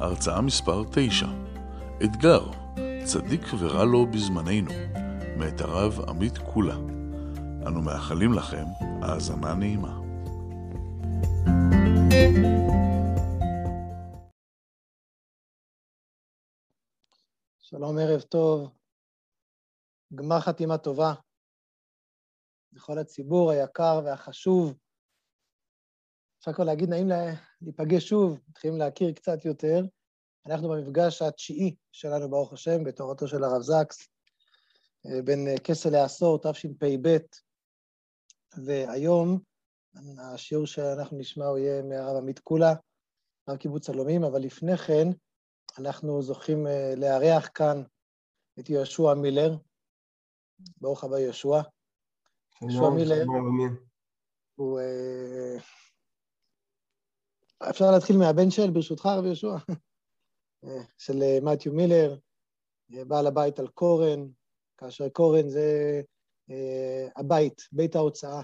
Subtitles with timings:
[0.00, 1.26] הרצאה מספר 9,
[2.04, 2.40] אתגר,
[3.04, 4.70] צדיק ורע לו בזמננו,
[5.38, 6.76] מאת הרב עמית קולה.
[7.66, 8.64] אנו מאחלים לכם
[9.02, 10.00] האזנה נעימה.
[17.58, 18.70] שלום, ערב טוב.
[20.14, 21.14] גמר חתימה טובה
[22.72, 24.78] לכל הציבור היקר והחשוב.
[26.38, 27.08] אפשר כבר להגיד, נעים
[27.62, 29.84] להיפגש שוב, מתחילים להכיר קצת יותר.
[30.46, 34.08] אנחנו במפגש התשיעי שלנו, ברוך השם, בתורתו של הרב זקס,
[35.06, 37.16] אה, בין אה, כסה לעשור, תשפ"ב,
[38.64, 39.38] והיום
[40.18, 42.74] השיעור שאנחנו נשמע הוא יהיה מהרב עמית קולה,
[43.48, 45.08] רב קיבוץ שלומים, אבל לפני כן
[45.78, 47.82] אנחנו זוכים אה, לארח כאן
[48.58, 49.56] את יהושע מילר.
[50.80, 51.60] ברוך הבא יהושע.
[52.62, 53.24] יהושע מילר
[54.54, 54.80] הוא...
[57.62, 59.56] אפשר להתחיל מהבן של, ברשותך, רבי יהושע?
[61.04, 62.18] של אה, מתיו מילר,
[62.94, 64.28] אה, בעל הבית על קורן,
[64.78, 66.00] כאשר קורן זה
[66.50, 68.42] אה, הבית, בית ההוצאה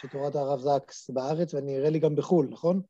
[0.00, 2.82] של תורת הרב זקס בארץ, ונראה לי גם בחו"ל, נכון?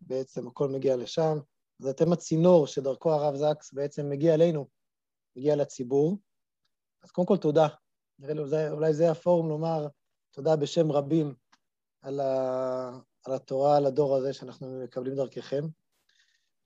[0.00, 1.38] בעצם הכל מגיע לשם.
[1.80, 4.66] אז אתם הצינור שדרכו הרב זקס בעצם מגיע אלינו,
[5.36, 6.18] מגיע לציבור.
[7.02, 7.68] אז קודם כל תודה.
[8.18, 9.86] נראה לי, אולי, זה הפורום לומר
[10.30, 11.34] תודה בשם רבים
[12.02, 12.20] על,
[13.24, 15.64] על התורה, על הדור הזה שאנחנו מקבלים דרככם.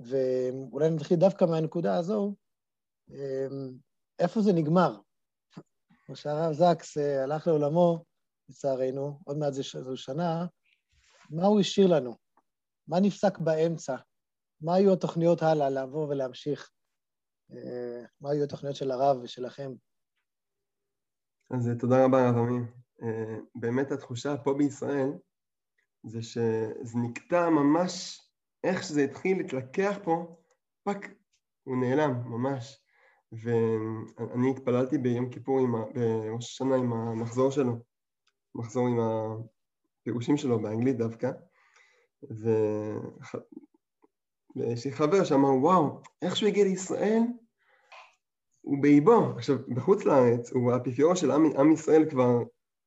[0.01, 2.34] ואולי נתחיל דווקא מהנקודה הזו,
[3.11, 3.78] אמ,
[4.19, 4.97] איפה זה נגמר?
[6.07, 8.05] כמו שהרב זקס אה, הלך לעולמו,
[8.48, 10.47] לצערנו, עוד מעט זו שנה,
[11.30, 12.17] מה הוא השאיר לנו?
[12.89, 13.97] מה נפסק באמצע?
[14.61, 16.70] מה היו התוכניות הלאה לבוא ולהמשיך?
[17.52, 19.73] אה, מה היו התוכניות של הרב ושלכם?
[21.51, 22.67] אז אה, תודה רבה, הרב עמי.
[23.55, 25.08] באמת התחושה פה בישראל
[26.05, 28.20] זה שזה נקטע ממש
[28.64, 30.36] איך שזה התחיל להתלקח פה,
[30.85, 31.14] פאק,
[31.64, 32.83] הוא נעלם, ממש.
[33.33, 35.85] ואני התפללתי ביום כיפור, עם ה...
[35.95, 37.73] בראש השנה עם המחזור שלו,
[38.55, 41.31] מחזור עם הפירושים שלו באנגלית דווקא,
[44.57, 47.23] ויש לי חבר שאמר, וואו, איך שהוא הגיע לישראל,
[48.61, 49.33] הוא באיבו.
[49.36, 52.39] עכשיו, בחוץ לארץ, הוא האפיפיור של עם, עם ישראל כבר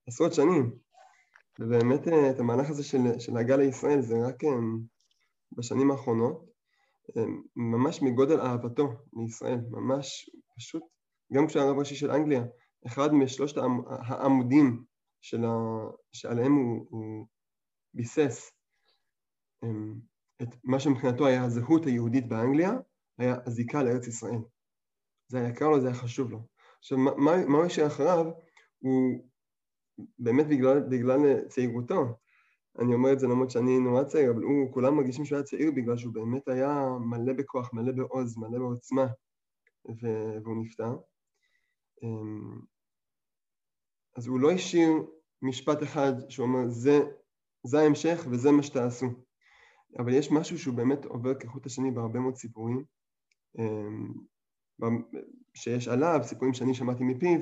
[0.08, 0.72] עשרות שנים,
[1.62, 4.50] ובאמת אה, את המהלך הזה של, של הגל לישראל זה רק אה,
[5.52, 6.46] בשנים האחרונות,
[7.18, 7.24] אה,
[7.56, 10.84] ממש מגודל אהבתו לישראל, ממש פשוט,
[11.34, 12.44] גם כשהיה רב ראשי של אנגליה,
[12.88, 13.56] אחד משלושת
[14.08, 14.84] העמודים
[15.22, 15.50] של ה...
[16.14, 17.28] שעליהם הוא, הוא
[17.94, 18.52] ביסס
[20.42, 22.72] את מה שמבחינתו היה הזהות היהודית באנגליה,
[23.18, 24.40] היה הזיקה לארץ ישראל.
[25.28, 26.40] זה היה יקר לו, זה היה חשוב לו.
[26.80, 28.26] עכשיו, מה, מה הוא השאיר אחריו?
[28.80, 29.31] הוא
[30.20, 32.18] באמת בגלל, בגלל צעירותו,
[32.80, 35.72] אני אומר את זה למרות שאני נורא צעיר, אבל הוא, כולם מרגישים שהוא היה צעיר
[35.72, 39.06] בגלל שהוא באמת היה מלא בכוח, מלא בעוז, מלא בעוצמה,
[39.90, 40.96] ו- והוא נפטר.
[42.04, 42.60] אמ,
[44.18, 44.92] אז הוא לא השאיר
[45.42, 47.00] משפט אחד שהוא אומר, זה,
[47.64, 49.08] זה ההמשך וזה מה שתעשו.
[50.00, 52.84] אבל יש משהו שהוא באמת עובר כחוט השני בהרבה מאוד סיפורים,
[53.60, 54.14] אמ,
[55.54, 57.40] שיש עליו, סיפורים שאני שמעתי מפיו,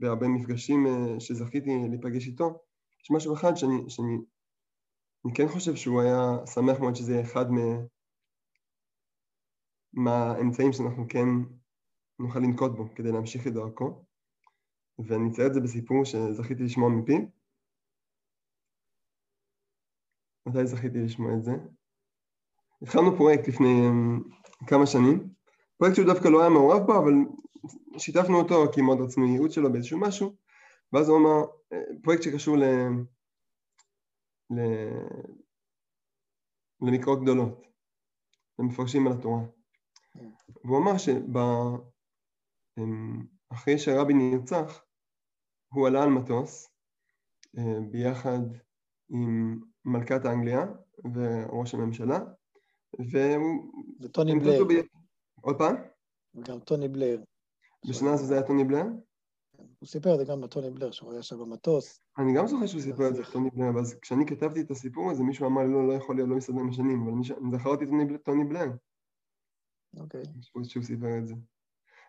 [0.00, 2.62] בהרבה מפגשים אה, שזכיתי להיפגש איתו.
[3.04, 4.16] יש משהו אחד שאני, שאני
[5.26, 7.46] אני כן חושב שהוא היה שמח מאוד שזה יהיה אחד
[9.92, 11.28] מהאמצעים שאנחנו כן
[12.18, 14.04] נוכל לנקוט בו כדי להמשיך את דרכו
[14.98, 17.18] ואני אצייר את זה בסיפור שזכיתי לשמוע מפיו
[20.46, 21.52] מתי זכיתי לשמוע את זה?
[22.82, 25.28] התחלנו פרויקט לפני um, כמה שנים
[25.78, 27.12] פרויקט שהוא דווקא לא היה מעורב בו אבל
[27.98, 30.36] שיתפנו אותו כי מאוד רצינו ייעוד שלו באיזשהו משהו
[30.92, 32.62] ואז הוא אמר, אה, פרויקט שקשור ל...
[36.82, 37.66] למקרות גדולות,
[38.58, 39.40] למפרשים על התורה.
[40.64, 40.92] והוא אמר
[43.52, 44.84] שאחרי שהרבי נרצח,
[45.72, 46.68] הוא עלה על מטוס
[47.58, 48.38] אה, ביחד
[49.08, 50.66] עם מלכת אנגליה
[51.14, 52.18] וראש הממשלה,
[53.12, 53.72] והוא...
[54.00, 54.64] וטוני בלר.
[54.64, 54.72] ב...
[55.40, 55.76] עוד פעם?
[56.34, 57.22] וגם טוני בלר.
[57.88, 58.84] בשנה הזו זה היה טוני בלר?
[59.78, 62.00] הוא סיפר את זה גם בטוני בלר, שהוא היה שם במטוס.
[62.18, 65.22] אני גם זוכר שהוא סיפר את זה טוני בלר, ואז כשאני כתבתי את הסיפור הזה,
[65.22, 67.22] מישהו אמר לי, לא, לא יכול להיות, לא מסתדר עם השנים, אבל אני
[67.58, 67.84] זכרתי
[68.24, 68.66] טוני בלר.
[69.96, 70.22] אוקיי.
[70.64, 71.34] שהוא סיפר את זה.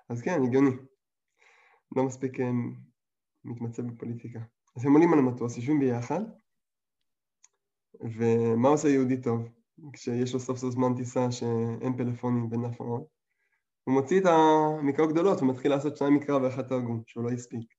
[0.10, 0.72] אז כן, הגיוני.
[1.96, 2.52] לא מספיק אה,
[3.44, 4.40] מתמצא בפוליטיקה.
[4.76, 6.22] אז הם עולים על המטוס, יושבים ביחד,
[8.02, 9.50] ומה עושה יהודי טוב?
[9.94, 13.17] כשיש לו סוף סוף זמן טיסה שאין פלאפונים ואין הפרעות,
[13.88, 17.74] הוא מוציא את המקרא הגדולות ומתחיל לעשות שניים מקרא ואחד תרגום, שהוא לא הספיק.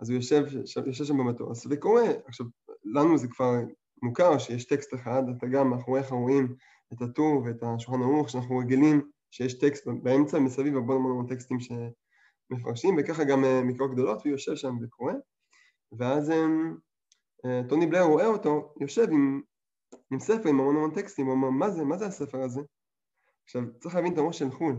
[0.00, 0.44] אז הוא יושב,
[0.86, 2.02] יושב שם במטוס וקורא.
[2.26, 2.46] עכשיו,
[2.84, 3.54] לנו זה כבר
[4.02, 6.54] מוכר שיש טקסט אחד, אתה גם מאחוריך רואים
[6.92, 12.96] את הטור ואת השולחן ערוך, שאנחנו רגילים שיש טקסט באמצע, מסביב המון המון טקסטים שמפרשים,
[12.98, 15.12] וככה גם אה, מקרא גדולות, והוא יושב שם וקורא.
[15.98, 16.44] ואז אה,
[17.44, 19.40] אה, טוני בלר רואה אותו, יושב עם,
[20.12, 22.60] עם ספר עם המון המון טקסטים, הוא אומר, מה זה, מה זה הספר הזה?
[23.44, 24.76] עכשיו, צריך להבין את הראש של חו"ל.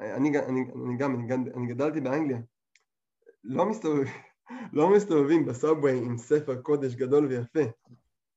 [0.00, 2.38] אני, אני, אני גם, אני, אני גדלתי באנגליה.
[3.44, 4.04] לא, מסתובב,
[4.72, 7.70] לא מסתובבים בסאבווי עם ספר קודש גדול ויפה.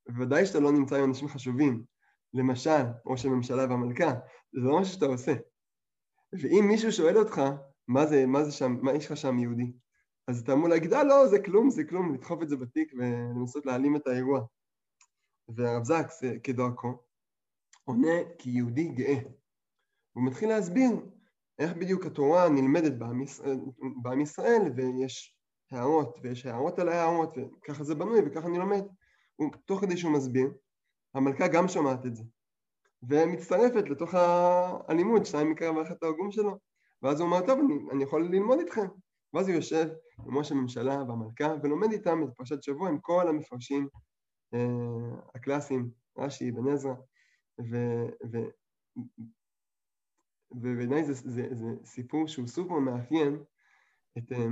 [0.08, 1.84] בוודאי שאתה לא נמצא עם אנשים חשובים.
[2.34, 4.14] למשל, ראש הממשלה והמלכה,
[4.54, 5.34] זה לא מה שאתה עושה.
[6.34, 7.42] ואם מישהו שואל אותך,
[7.88, 9.74] מה זה, מה זה שם, מה יש לך שם יהודי?
[10.28, 13.66] אז אתה אמור להגיד, אה לא, זה כלום, זה כלום, לדחוף את זה בתיק ולנסות
[13.66, 14.46] להעלים את האירוע.
[15.56, 16.98] והרב זקס, כדרכו,
[17.84, 19.16] עונה כיהודי גאה.
[20.16, 20.90] הוא מתחיל להסביר
[21.60, 22.94] איך בדיוק התורה נלמדת
[24.02, 25.38] בעם ישראל, ויש
[25.72, 28.84] הערות, ויש הערות על הערות, וככה זה בנוי וככה אני לומד.
[29.66, 30.54] תוך כדי שהוא מסביר,
[31.14, 32.24] המלכה גם שומעת את זה,
[33.10, 34.14] ומצטרפת לתוך
[34.88, 36.58] הלימוד, שניים מקרא ואחת תרגום שלו,
[37.02, 38.88] ואז הוא אומר, טוב, אני, אני יכול ללמוד איתכם.
[39.34, 39.88] ואז הוא יושב
[40.28, 43.88] עם ראש הממשלה והמלכה ולומד איתם את פרשת שבוע עם כל המפרשים
[44.54, 44.60] אה,
[45.36, 46.94] הקלאסיים, רש"י, בן עזרא,
[50.52, 53.44] ובעיניי זה, זה, זה סיפור שהוא סופר מאפיין
[54.18, 54.48] את, אה,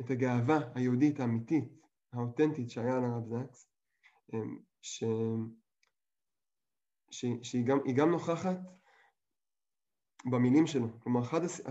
[0.00, 1.80] את הגאווה היהודית האמיתית,
[2.12, 3.68] האותנטית שהיה על הרב זקס,
[4.34, 4.38] אה,
[4.82, 5.04] ש...
[7.10, 7.24] ש...
[7.42, 8.58] שהיא גם, גם נוכחת
[10.24, 11.00] במילים שלו.
[11.00, 11.20] כלומר.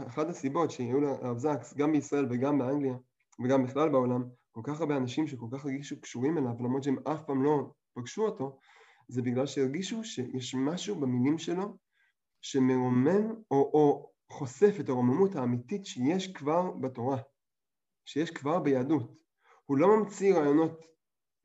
[0.07, 2.95] אחת הסיבות שהיו לרב זקס, גם בישראל וגם באנגליה,
[3.43, 7.23] וגם בכלל בעולם, כל כך הרבה אנשים שכל כך הרגישו קשורים אליו, למרות שהם אף
[7.27, 8.59] פעם לא פגשו אותו,
[9.07, 11.77] זה בגלל שהרגישו שיש משהו במילים שלו
[12.41, 17.17] שמרומם או, או חושף את הרוממות האמיתית שיש כבר בתורה,
[18.05, 19.15] שיש כבר ביהדות.
[19.65, 20.85] הוא לא ממציא רעיונות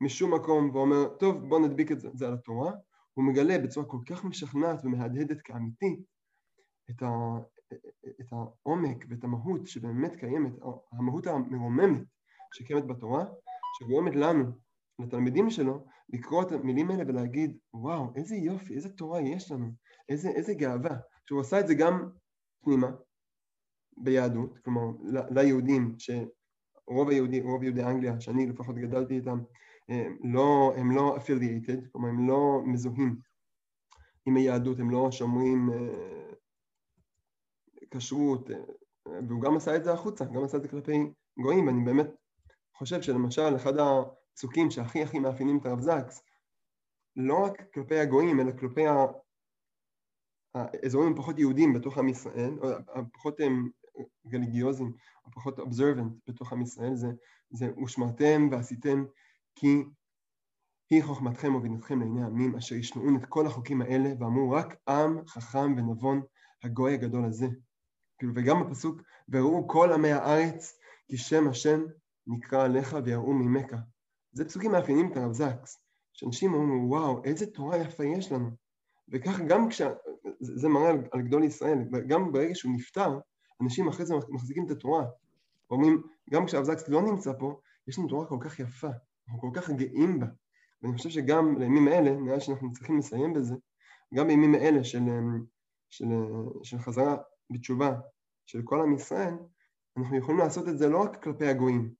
[0.01, 2.71] משום מקום ואומר, טוב, בוא נדביק את זה, זה על התורה,
[3.13, 5.99] הוא מגלה בצורה כל כך משכנעת ומהדהדת כאמיתית
[6.89, 7.09] את, ה,
[8.21, 10.53] את העומק ואת המהות שבאמת קיימת,
[10.91, 12.01] המהות המרוממת
[12.53, 13.25] שקיימת בתורה,
[13.79, 14.43] שגורמת לנו,
[14.99, 19.71] לתלמידים שלו, לקרוא את המילים האלה ולהגיד, וואו, איזה יופי, איזה תורה יש לנו,
[20.09, 20.97] איזה, איזה גאווה.
[21.25, 22.09] שהוא עשה את זה גם
[22.61, 22.91] פנימה,
[23.97, 24.81] ביהדות, כלומר
[25.29, 29.39] ליהודים, שרוב היהודי, רוב יהודי אנגליה, שאני לפחות גדלתי איתם,
[30.33, 33.15] לא, הם לא affiliated, כלומר הם לא מזוהים
[34.25, 36.33] עם היהדות, הם לא שומרים אה,
[37.91, 38.57] כשרות, אה,
[39.27, 42.07] והוא גם עשה את זה החוצה, גם עשה את זה כלפי גויים, ואני באמת
[42.73, 46.23] חושב שלמשל אחד הפסוקים שהכי הכי מאפיינים את הרב זקס,
[47.15, 48.83] לא רק כלפי הגויים, אלא כלפי
[50.55, 53.69] האזורים הפחות יהודים בתוך עם ישראל, או הפחות הם
[54.27, 54.93] גליגיוזים,
[55.25, 57.07] הפחות אובזרבנט בתוך עם ישראל, זה,
[57.49, 59.05] זה ושמרתם ועשיתם
[59.55, 59.83] כי
[60.89, 65.73] היא חוכמתכם ובינתכם לעיני עמים אשר ישמעון את כל החוקים האלה ואמרו רק עם חכם
[65.77, 66.21] ונבון
[66.63, 67.47] הגוי הגדול הזה.
[68.17, 71.83] כאילו, וגם בפסוק וראו כל עמי הארץ כי שם השם
[72.27, 73.75] נקרא עליך ויראו ממך.
[74.31, 75.79] זה פסוקים מאפיינים את הרב זקס,
[76.13, 78.64] שאנשים אומרים וואו איזה תורה יפה יש לנו.
[79.09, 79.81] וכך גם כש...
[80.39, 83.19] זה מראה על, גדול ישראל, גם ברגע שהוא נפטר,
[83.61, 85.05] אנשים אחרי זה מחזיקים את התורה.
[85.69, 88.89] אומרים, גם כשהרב זקס לא נמצא פה, יש לנו תורה כל כך יפה,
[89.27, 90.25] אנחנו כל כך גאים בה.
[90.81, 93.55] ואני חושב שגם לימים האלה, נראה שאנחנו צריכים לסיים בזה,
[94.13, 95.03] גם בימים האלה של,
[95.89, 96.05] של,
[96.63, 97.17] של חזרה
[97.49, 97.95] בתשובה
[98.45, 99.33] של כל עם ישראל,
[99.97, 101.93] אנחנו יכולים לעשות את זה לא רק כלפי הגויים,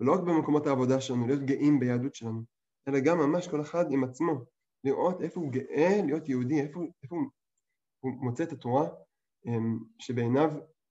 [0.00, 2.42] ולא רק במקומות העבודה שלנו, להיות גאים ביהדות שלנו,
[2.88, 4.44] אלא גם ממש כל אחד עם עצמו,
[4.84, 7.24] לראות איפה הוא גאה להיות יהודי, איפה, איפה הוא,
[8.00, 8.88] הוא מוצא את התורה
[9.46, 10.50] אמ, שבעיניו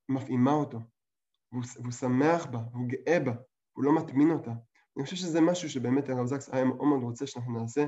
[0.10, 0.80] מפעימה אותו,
[1.52, 3.34] והוא, והוא שמח בה, והוא גאה בה,
[3.74, 4.52] הוא לא מטמין אותה,
[4.98, 7.86] אני חושב שזה משהו שבאמת הרב זקס היה מאוד מאוד רוצה שאנחנו נעשה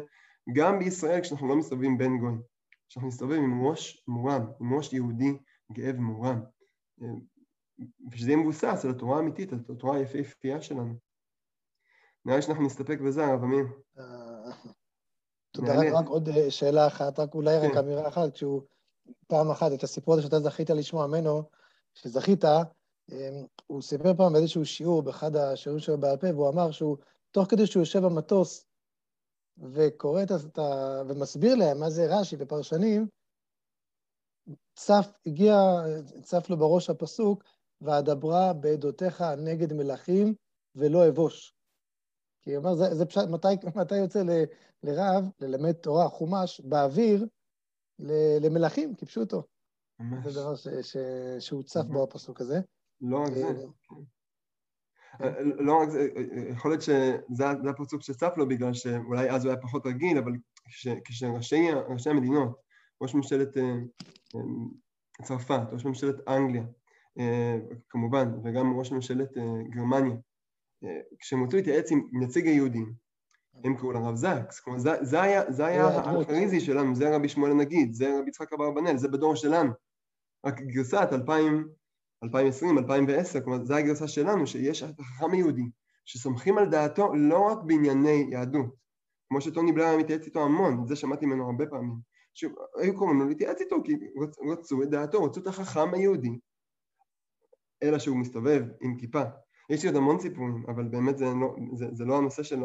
[0.55, 2.41] גם בישראל כשאנחנו לא מסתובבים בין גויים,
[2.89, 5.37] שאנחנו נסתובב עם ראש מורם, עם ראש יהודי
[5.71, 6.41] גאה ומורם,
[8.11, 10.93] ושזה יהיה מבוסס על התורה האמיתית, על התורה היפהפייה שלנו.
[12.25, 13.65] נראה לי שאנחנו נסתפק בזה, הרב אמיר.
[15.51, 17.77] תודה, רק עוד אה, שאלה אחת, רק אולי רק כן.
[17.77, 18.61] אמירה אחת, כשהוא
[19.27, 21.43] פעם אחת, את הסיפור הזה שאתה זכית לשמוע ממנו,
[21.93, 26.97] שזכית, אמ, הוא סיפר פעם באיזשהו שיעור, באחד השיעורים שלו בעל פה, והוא אמר שהוא,
[27.31, 28.65] תוך כדי שהוא יושב במטוס
[29.57, 31.01] וקורא את ה...
[31.07, 33.07] ומסביר להם מה זה רש"י ופרשנים,
[34.75, 35.55] צף, הגיע,
[36.23, 37.43] צף לו בראש הפסוק,
[37.81, 40.33] ואדברה בעדותיך נגד מלכים
[40.75, 41.53] ולא אבוש.
[42.49, 44.29] כי הוא אומר, זה, זה פשוט, מתי, מתי יוצא ל,
[44.83, 47.27] לרב ללמד תורה, חומש, באוויר,
[47.99, 48.11] ל,
[48.45, 49.43] למלכים, כפשוטו.
[49.99, 50.33] ממש.
[50.33, 50.97] זה דבר ש, ש,
[51.39, 52.59] שהוצף בו הפסוק הזה.
[53.01, 53.65] לא רק זה.
[53.83, 53.95] כן.
[55.23, 59.45] אה, לא רק זה, אה, אה, יכול להיות שזה הפסוק שצף לו בגלל שאולי אז
[59.45, 60.31] הוא היה פחות רגיל, אבל
[61.05, 61.67] כשראשי
[62.05, 62.61] המדינות,
[63.01, 63.57] ראש ממשלת
[65.23, 66.63] צרפת, ראש ממשלת אנגליה,
[67.89, 69.29] כמובן, וגם ראש ממשלת
[69.69, 70.15] גרמניה,
[71.19, 72.93] כשהם רצו להתייעץ עם נציג היהודים,
[73.63, 77.51] הם קראו לרב זקס, כלומר זה, זה היה, זה היה הארכריזי שלנו, זה רבי שמואל
[77.51, 79.71] הנגיד, זה רבי יצחק אברבנאל, זה בדור שלנו.
[80.45, 81.67] רק גרסת 2000
[82.23, 85.69] 2020, 2010, כלומר זו הגרסה שלנו, שיש חכם יהודי
[86.05, 88.75] שסומכים על דעתו לא רק בענייני יהדות,
[89.29, 91.95] כמו שטוני בלר מתייעץ איתו המון, זה שמעתי ממנו הרבה פעמים,
[92.33, 93.93] שהיו קוראים לו להתייעץ איתו כי
[94.51, 96.39] רצו את דעתו, רצו את החכם היהודי,
[97.83, 99.23] אלא שהוא מסתובב עם כיפה.
[99.69, 102.59] יש לי עוד המון סיפורים, אבל באמת זה לא, זה, זה לא הנושא של,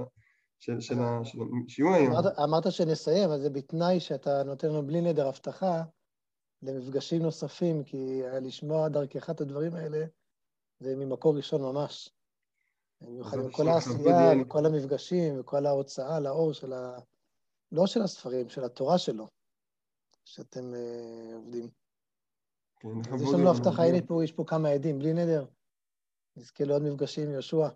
[0.58, 0.94] של, של,
[1.25, 2.12] של השיעור היום.
[2.12, 5.82] אמרת, אמרת שנסיים, אז זה בתנאי שאתה נותן לו בלי נדר הבטחה
[6.62, 10.04] למפגשים נוספים, כי לשמוע דרכך את הדברים האלה,
[10.80, 12.11] זה ממקור ראשון ממש.
[13.00, 16.99] במיוחד עם כל העשייה, וכל המפגשים, וכל ההוצאה לאור של ה...
[17.73, 19.28] לא של הספרים, של התורה שלו,
[20.25, 21.68] שאתם uh, עובדים.
[22.80, 25.44] כן, אז יש לנו הבטחה, הנה פה, יש פה כמה עדים, בלי נדר.
[26.37, 27.69] נזכה לעוד מפגשים, יהושע.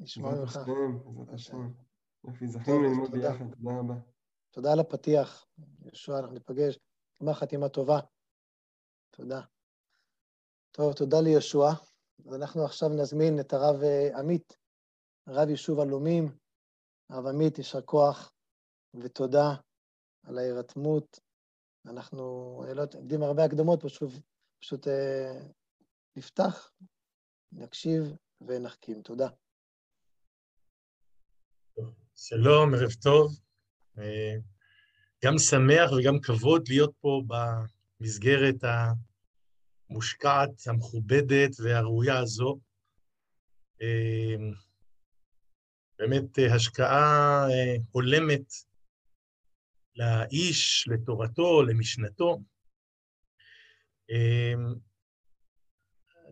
[0.00, 0.56] נשמע ממך.
[0.56, 1.72] בעזרת השם.
[2.24, 3.94] יופי, זכינו ללמוד ביחד, תודה רבה.
[4.50, 5.46] תודה על הפתיח.
[5.84, 6.78] יהושע, אנחנו ניפגש.
[7.22, 8.00] גמר חתימה טובה.
[9.10, 9.40] תודה.
[10.70, 11.72] טוב, תודה לישוע.
[12.26, 14.56] אז אנחנו עכשיו נזמין את הרב אה, עמית,
[15.28, 16.36] רב יישוב עלומים.
[17.10, 18.32] הרב עמית, יישר כוח
[18.94, 19.54] ותודה
[20.22, 21.20] על ההירתמות.
[21.86, 22.24] אנחנו
[22.64, 24.10] אה, לא יודעים הרבה הקדמות, פשוט,
[24.60, 25.40] פשוט אה,
[26.16, 26.70] נפתח,
[27.52, 28.02] נקשיב
[28.40, 29.02] ונחכים.
[29.02, 29.28] תודה.
[32.16, 33.40] שלום, ערב טוב.
[33.98, 34.34] אה,
[35.24, 38.64] גם שמח וגם כבוד להיות פה במסגרת
[39.90, 42.58] המושקעת, המכובדת והראויה הזו.
[43.80, 44.52] אמ,
[45.98, 48.52] באמת אה, השקעה אה, הולמת
[49.96, 52.38] לאיש, לתורתו, למשנתו.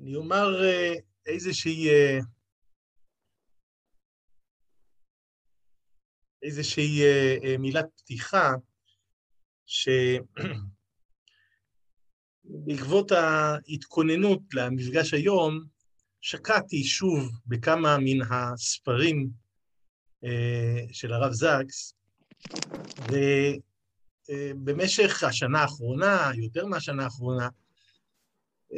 [0.01, 0.95] אני אומר אה,
[1.27, 1.89] איזושהי
[6.43, 7.03] איזושהי
[7.59, 8.53] מילת פתיחה
[12.47, 15.61] שבעקבות ההתכוננות למפגש היום,
[16.21, 19.31] שקעתי שוב בכמה מן הספרים
[20.25, 21.95] אה, של הרב זקס,
[24.31, 27.49] ובמשך השנה האחרונה, יותר מהשנה האחרונה,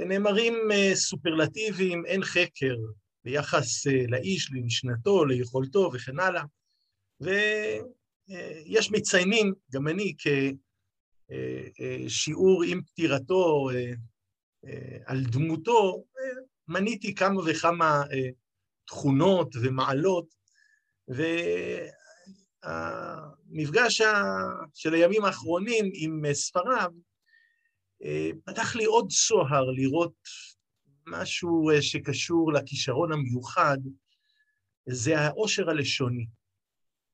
[0.07, 2.76] נאמרים אה, סופרלטיביים, אין חקר
[3.25, 6.43] ביחס אה, לאיש, למשנתו, ליכולתו וכן הלאה.
[7.21, 10.26] ויש מציינים, גם אני, כ...
[11.31, 13.93] אה, אה, שיעור עם פטירתו אה,
[15.07, 16.05] על דמותו,
[16.69, 18.02] מניתי כמה וכמה
[18.87, 20.35] תכונות ומעלות,
[22.64, 24.02] והמפגש
[24.75, 26.90] של הימים האחרונים עם ספריו
[28.45, 30.14] פתח לי עוד צוהר לראות
[31.07, 33.78] משהו שקשור לכישרון המיוחד,
[34.88, 36.26] זה העושר הלשוני.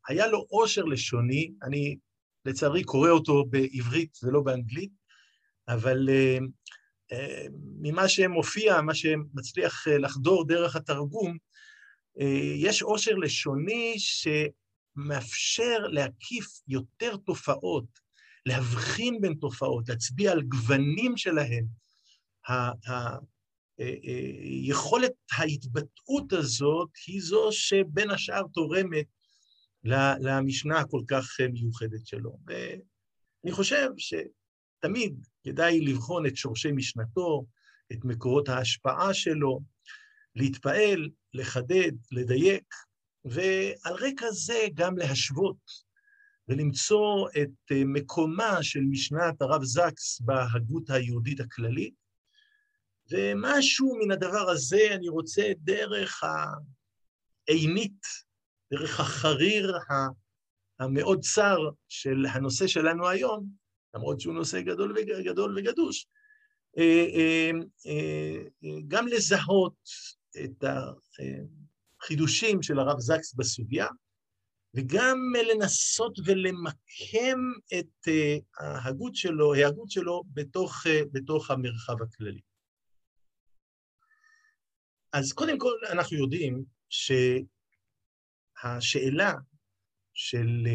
[0.08, 1.96] היה לו עושר לשוני, אני
[2.44, 4.90] לצערי קורא אותו בעברית ולא באנגלית,
[5.68, 6.42] אבל uh,
[7.12, 7.48] uh,
[7.80, 11.36] ממה שמופיע, מה שמצליח לחדור דרך התרגום,
[12.18, 12.24] uh,
[12.56, 18.03] יש עושר לשוני שמאפשר להקיף יותר תופעות,
[18.46, 21.66] להבחין בין תופעות, להצביע על גוונים שלהן.
[24.68, 29.06] יכולת ההתבטאות הזאת היא זו שבין השאר תורמת
[30.20, 32.38] למשנה הכל כך אה, מיוחדת שלו.
[32.46, 37.44] ואני חושב שתמיד כדאי לבחון את שורשי משנתו,
[37.92, 39.60] את מקורות ההשפעה שלו,
[40.36, 42.74] להתפעל, לחדד, לדייק,
[43.24, 45.56] ועל רקע זה גם להשוות
[46.48, 51.94] ולמצוא את אה, מקומה של משנת הרב זקס בהגות היהודית הכללית.
[53.10, 56.24] ומשהו מן הדבר הזה אני רוצה דרך
[57.48, 58.00] העינית
[58.70, 59.78] דרך החריר
[60.80, 61.58] המאוד צר
[61.88, 63.48] של הנושא שלנו היום,
[63.94, 66.06] למרות שהוא נושא גדול, וגדול וגדוש,
[66.78, 67.50] אה,
[67.86, 69.76] אה, גם לזהות
[70.44, 70.64] את
[72.00, 73.86] החידושים של הרב זקס בסוגיה,
[74.74, 75.18] וגם
[75.50, 77.38] לנסות ולמקם
[77.78, 78.08] את
[78.58, 82.40] ההגות שלו, ההגות שלו בתוך, בתוך המרחב הכללי.
[85.12, 86.64] אז קודם כל אנחנו יודעים
[88.58, 89.32] שהשאלה
[90.14, 90.66] של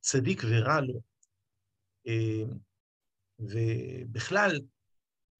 [0.00, 1.00] צדיק ורע לו,
[3.38, 4.60] ובכלל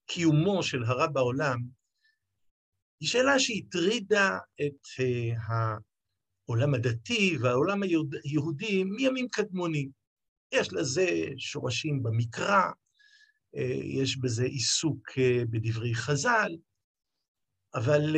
[0.06, 1.58] קיומו של הרע בעולם,
[3.00, 4.86] היא שאלה שהטרידה את
[6.50, 7.82] העולם הדתי והעולם
[8.24, 9.90] היהודי מימים קדמונים.
[10.52, 12.62] יש לזה שורשים במקרא,
[13.84, 15.08] יש בזה עיסוק
[15.50, 16.56] בדברי חז"ל,
[17.74, 18.16] אבל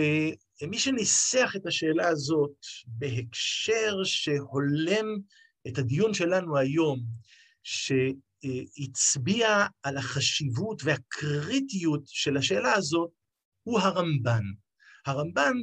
[0.69, 5.07] מי שניסח את השאלה הזאת בהקשר שהולם
[5.69, 7.01] את הדיון שלנו היום,
[7.63, 13.11] שהצביע על החשיבות והקריטיות של השאלה הזאת,
[13.63, 14.45] הוא הרמב"ן.
[15.07, 15.55] הרמב"ן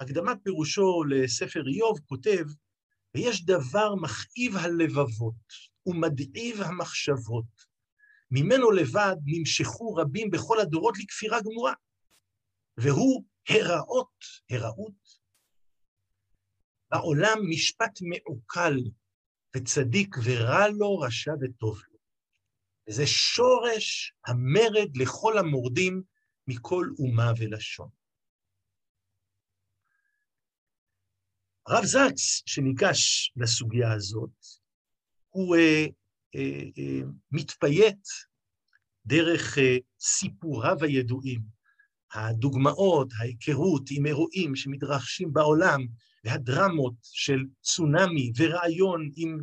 [0.00, 2.44] בהקדמת פירושו לספר איוב כותב,
[3.14, 5.34] ויש דבר מכאיב הלבבות
[5.86, 7.74] ומדאיב המחשבות.
[8.30, 11.72] ממנו לבד נמשכו רבים בכל הדורות לכפירה גמורה,
[12.76, 15.24] והוא הראות, הראות.
[16.90, 18.76] בעולם משפט מעוקל,
[19.56, 21.98] וצדיק ורע לו, רשע וטוב לו.
[22.88, 26.02] וזה שורש המרד לכל המורדים
[26.48, 27.88] מכל אומה ולשון.
[31.66, 34.30] הרב זקס, שניגש לסוגיה הזאת,
[35.30, 35.86] הוא אה,
[36.34, 37.00] אה, אה,
[37.32, 38.08] מתפייט
[39.06, 41.40] דרך אה, סיפוריו הידועים,
[42.14, 45.86] הדוגמאות, ההיכרות עם אירועים שמתרחשים בעולם,
[46.24, 49.38] והדרמות של צונאמי ורעיון עם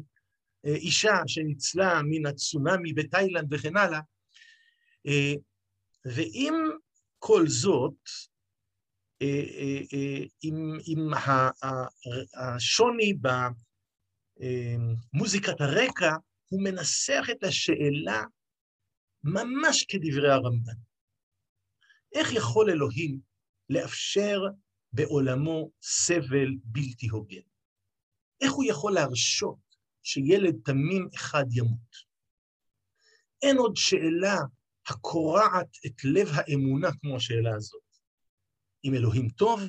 [0.65, 3.99] אה, אישה שניצלה מן הצונאמי בתאילנד וכן הלאה.
[5.07, 5.33] אה,
[6.05, 6.53] ועם
[7.19, 7.99] כל זאת,
[10.41, 11.09] עם, עם
[12.33, 13.13] השוני
[15.13, 16.15] במוזיקת הרקע,
[16.47, 18.23] הוא מנסח את השאלה
[19.23, 20.73] ממש כדברי הרמב"ן.
[22.13, 23.19] איך יכול אלוהים
[23.69, 24.41] לאפשר
[24.93, 27.41] בעולמו סבל בלתי הוגן?
[28.41, 29.59] איך הוא יכול להרשות
[30.03, 32.11] שילד תמים אחד ימות?
[33.41, 34.37] אין עוד שאלה
[34.87, 37.90] הקורעת את לב האמונה כמו השאלה הזאת.
[38.83, 39.61] אם אלוהים טוב,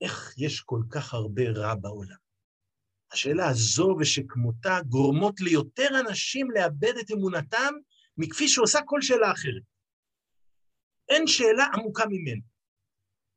[0.00, 2.16] איך יש כל כך הרבה רע בעולם?
[3.12, 7.74] השאלה הזו ושכמותה גורמות ליותר אנשים לאבד את אמונתם
[8.16, 9.62] מכפי שעושה כל שאלה אחרת.
[11.08, 12.42] אין שאלה עמוקה ממנו.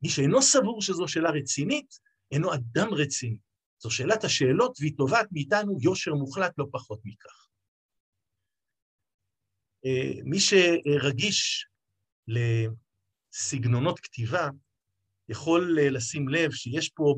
[0.02, 1.98] מי שאינו סבור שזו שאלה רצינית,
[2.32, 3.38] אינו אדם רציני.
[3.78, 7.48] זו שאלת השאלות, והיא תובעת מאיתנו יושר מוחלט לא פחות מכך.
[9.84, 11.66] אה, מי שרגיש
[13.32, 14.48] לסגנונות כתיבה,
[15.28, 17.16] יכול אה, לשים לב שיש פה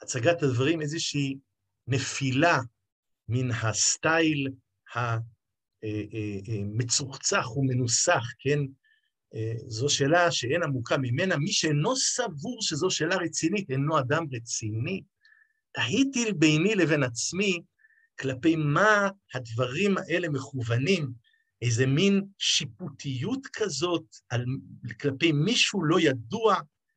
[0.00, 1.38] בהצגת הדברים איזושהי
[1.86, 2.58] נפילה
[3.28, 4.48] מן הסטייל
[6.54, 8.58] המצוחצח אה, ומנוסח, כן?
[9.66, 11.36] זו שאלה שאין עמוקה ממנה.
[11.36, 15.02] מי שאינו סבור שזו שאלה רצינית, אינו אדם רציני.
[15.72, 17.62] תהיתי ביני לבין עצמי
[18.20, 21.12] כלפי מה הדברים האלה מכוונים,
[21.62, 24.44] איזה מין שיפוטיות כזאת על,
[25.00, 26.56] כלפי מישהו לא ידוע,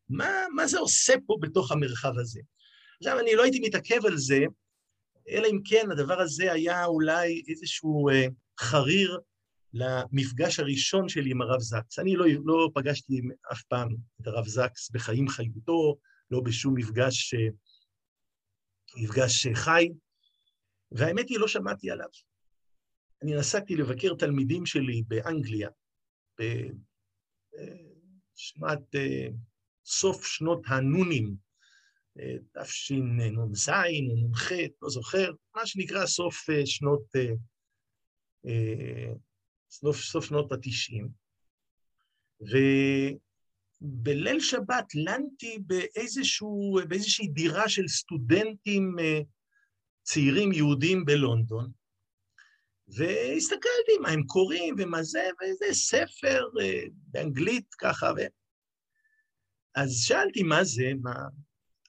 [0.10, 2.42] מה, מה זה עושה פה בתוך המרחב הזה?
[2.98, 4.40] עכשיו, אני לא הייתי מתעכב על זה,
[5.30, 8.26] אלא אם כן הדבר הזה היה אולי איזשהו אה,
[8.60, 9.20] חריר
[9.74, 12.00] למפגש הראשון שלי עם הרב זקס.
[12.00, 15.98] אני לא, לא פגשתי אף פעם את הרב זקס בחיים חיותו,
[16.32, 17.36] לא בשום מפגש,
[18.98, 19.90] מפגש חי,
[20.92, 22.08] והאמת היא, לא שמעתי עליו.
[23.22, 25.70] אני נסעתי לבקר תלמידים שלי באנגליה,
[28.36, 28.80] בשנת,
[29.86, 31.36] סוף שנות הנונים,
[32.54, 33.46] תשנ"ז או
[34.32, 34.52] נ"ח,
[34.82, 37.04] לא זוכר, מה שנקרא סוף שנות
[39.70, 41.10] סוף, סוף שנות התשעים,
[43.82, 49.20] ובליל שבת לנתי באיזשהו, באיזושהי דירה של סטודנטים אה,
[50.04, 51.72] צעירים יהודים בלונדון,
[52.88, 58.20] והסתכלתי מה הם קוראים ומה זה, ואיזה ספר אה, באנגלית ככה, ו...
[59.76, 61.16] אז שאלתי מה זה, מה...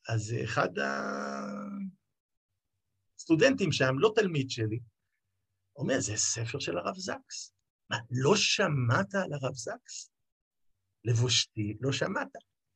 [0.08, 0.68] אז אחד
[3.16, 4.80] הסטודנטים שם, לא תלמיד שלי,
[5.76, 7.52] אומר, זה ספר של הרב זקס.
[7.90, 10.10] מה, לא שמעת על הרב זקס?
[11.04, 12.28] לבושתי, לא שמעת,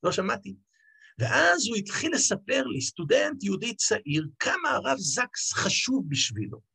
[0.03, 0.57] לא שמעתי.
[1.19, 6.72] ואז הוא התחיל לספר לי, סטודנט יהודי צעיר, כמה הרב זקס חשוב בשבילו.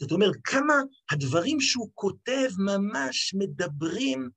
[0.00, 0.74] זאת אומרת, כמה
[1.10, 4.30] הדברים שהוא כותב ממש מדברים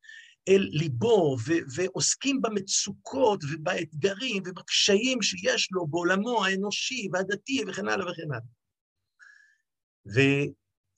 [0.47, 8.32] אל ליבו ו- ועוסקים במצוקות ובאתגרים ובקשיים שיש לו בעולמו האנושי והדתי וכן הלאה וכן
[8.32, 8.41] הלאה.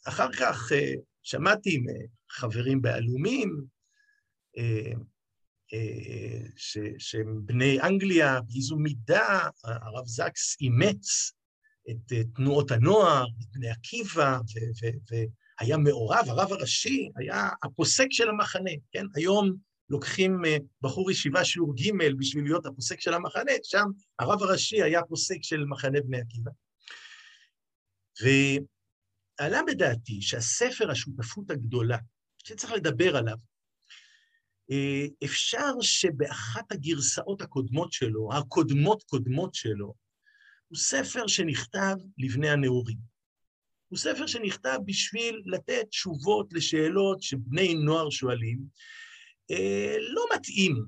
[0.06, 3.66] ואחר כך אה, שמעתי מחברים בעלומים,
[4.58, 4.92] אה,
[5.74, 6.40] אה,
[6.98, 11.34] שהם בני אנגליה, באיזו מידה הרב זקס אימץ
[11.90, 14.40] את תנועות הנוער, את בני עקיבא,
[15.12, 19.06] והיה מעורב, הרב הראשי היה הפוסק של המחנה, כן?
[19.16, 19.54] היום
[19.90, 20.42] לוקחים
[20.82, 23.86] בחור ישיבה שיעור ג' בשביל להיות הפוסק של המחנה, שם
[24.20, 26.52] הרב הראשי היה פוסק של מחנה בני עקיבא.
[28.22, 31.98] ועלה בדעתי שהספר השותפות הגדולה,
[32.38, 33.38] שצריך לדבר עליו,
[34.72, 39.94] אה, אפשר שבאחת הגרסאות הקודמות שלו, הקודמות קודמות שלו,
[40.74, 42.98] הוא ספר שנכתב לבני הנעורים.
[43.88, 48.60] הוא ספר שנכתב בשביל לתת תשובות לשאלות שבני נוער שואלים.
[49.52, 50.86] אה, לא מתאים,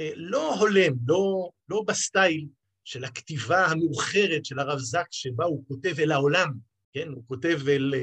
[0.00, 2.46] אה, לא הולם, לא, לא בסטייל
[2.84, 6.48] של הכתיבה המאוחרת של הרב זק, שבה הוא כותב אל העולם,
[6.92, 7.08] כן?
[7.08, 7.94] הוא כותב אל,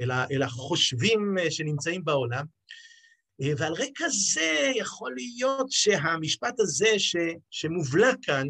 [0.00, 2.44] אל, אל החושבים שנמצאים בעולם,
[3.42, 7.16] אה, ועל רקע זה יכול להיות שהמשפט הזה ש,
[7.50, 8.46] שמובלע כאן,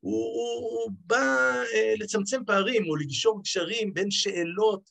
[0.00, 4.90] הוא, הוא, הוא בא אה, לצמצם פערים או לגשור קשרים בין שאלות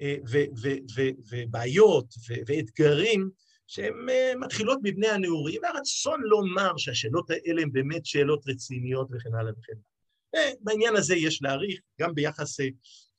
[0.00, 3.30] אה, ו, ו, ו, ובעיות ו, ואתגרים
[3.66, 3.94] שהן
[4.40, 10.52] מתחילות מבני הנעורים, והרצון לומר שהשאלות האלה הן באמת שאלות רציניות וכן הלאה וכן הלאה.
[10.60, 12.56] בעניין הזה יש להעריך, גם ביחס,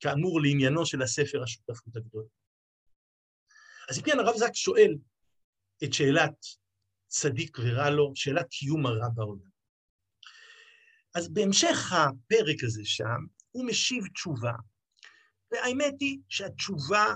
[0.00, 2.26] כאמור, לעניינו של הספר השותפות הגדולה.
[3.90, 4.96] אז אם כן, הרב זק שואל,
[5.84, 6.34] את שאלת
[7.06, 9.47] צדיק ורע לו, שאלת קיום הרע בעולם.
[11.14, 14.52] אז בהמשך הפרק הזה שם, הוא משיב תשובה,
[15.52, 17.14] והאמת היא שהתשובה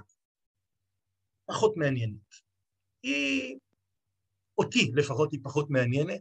[1.46, 2.34] פחות מעניינת.
[3.02, 3.56] היא,
[4.58, 6.20] אותי לפחות היא פחות מעניינת.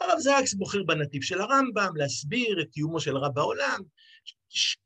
[0.00, 3.80] הרב זקס בוחר בנתיב של הרמב"ם להסביר את קיומו של הרע בעולם,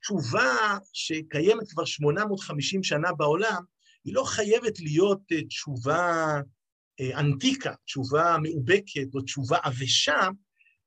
[0.00, 3.62] תשובה שקיימת כבר 850 שנה בעולם,
[4.04, 6.26] היא לא חייבת להיות תשובה
[7.00, 10.28] אה, אנטיקה, תשובה מאובקת או תשובה עבשה,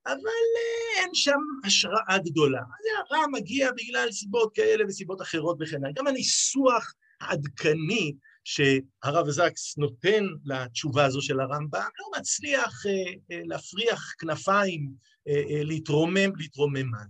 [0.07, 0.15] אבל
[0.57, 2.61] אה, אין שם השראה גדולה.
[3.09, 5.91] הרע מגיע בגלל סיבות כאלה וסיבות אחרות וכן הלאה.
[5.95, 8.13] גם הניסוח העדכני
[8.43, 15.15] שהרב זקס נותן לתשובה הזו של הרמב"ם, לא מצליח אה, להפריח כנפיים,
[15.63, 17.05] להתרומם, להתרומם מעלה.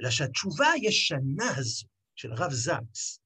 [0.00, 3.20] אלא שהתשובה הישנה הזו של הרב זקס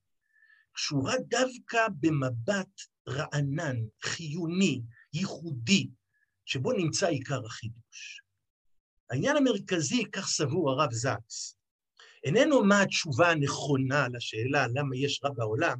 [0.72, 5.88] קשורה דווקא במבט רענן, חיוני, ייחודי,
[6.44, 8.23] שבו נמצא עיקר החידוש.
[9.10, 11.56] העניין המרכזי, כך סבור הרב זקס,
[12.24, 15.78] איננו מה התשובה הנכונה לשאלה למה יש רע בעולם,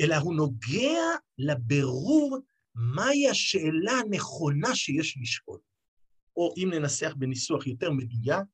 [0.00, 1.00] אלא הוא נוגע
[1.38, 2.38] לבירור
[2.74, 5.58] מהי השאלה הנכונה שיש לשאול.
[6.36, 8.44] או אם ננסח בניסוח יותר מדויק,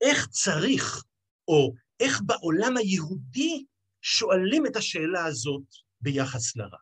[0.00, 1.04] איך צריך,
[1.48, 3.64] או איך בעולם היהודי
[4.02, 5.64] שואלים את השאלה הזאת
[6.00, 6.78] ביחס לרע.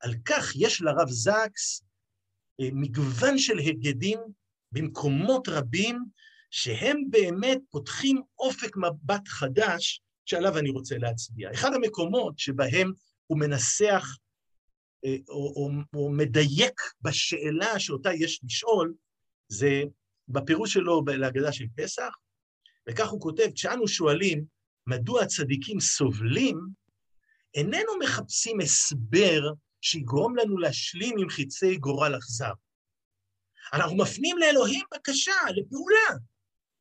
[0.00, 1.83] על כך יש לרב זקס
[2.60, 4.18] מגוון של היגדים
[4.72, 6.04] במקומות רבים,
[6.50, 11.52] שהם באמת פותחים אופק מבט חדש שעליו אני רוצה להצביע.
[11.52, 12.92] אחד המקומות שבהם
[13.26, 14.16] הוא מנסח
[15.04, 18.94] אה, או, או, או מדייק בשאלה שאותה יש לשאול,
[19.48, 19.82] זה
[20.28, 22.10] בפירוש שלו להגדה של פסח,
[22.88, 24.44] וכך הוא כותב, כשאנו שואלים
[24.86, 26.60] מדוע הצדיקים סובלים,
[27.54, 29.40] איננו מחפשים הסבר
[29.84, 32.52] שיגרום לנו להשלים עם חיצי גורל אכזר.
[33.72, 36.20] אנחנו מפנים לאלוהים בקשה, לפעולה.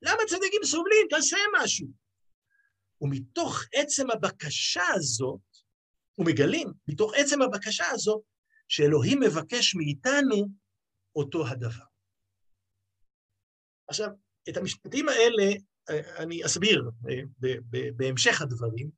[0.01, 1.07] למה צדיקים סובלים?
[1.09, 1.87] תעשה משהו.
[3.01, 5.39] ומתוך עצם הבקשה הזאת,
[6.17, 8.21] ומגלים, מתוך עצם הבקשה הזאת,
[8.67, 10.47] שאלוהים מבקש מאיתנו
[11.15, 11.83] אותו הדבר.
[13.87, 14.09] עכשיו,
[14.49, 15.51] את המשפטים האלה
[15.89, 17.21] אני אסביר אה,
[17.95, 18.89] בהמשך הדברים,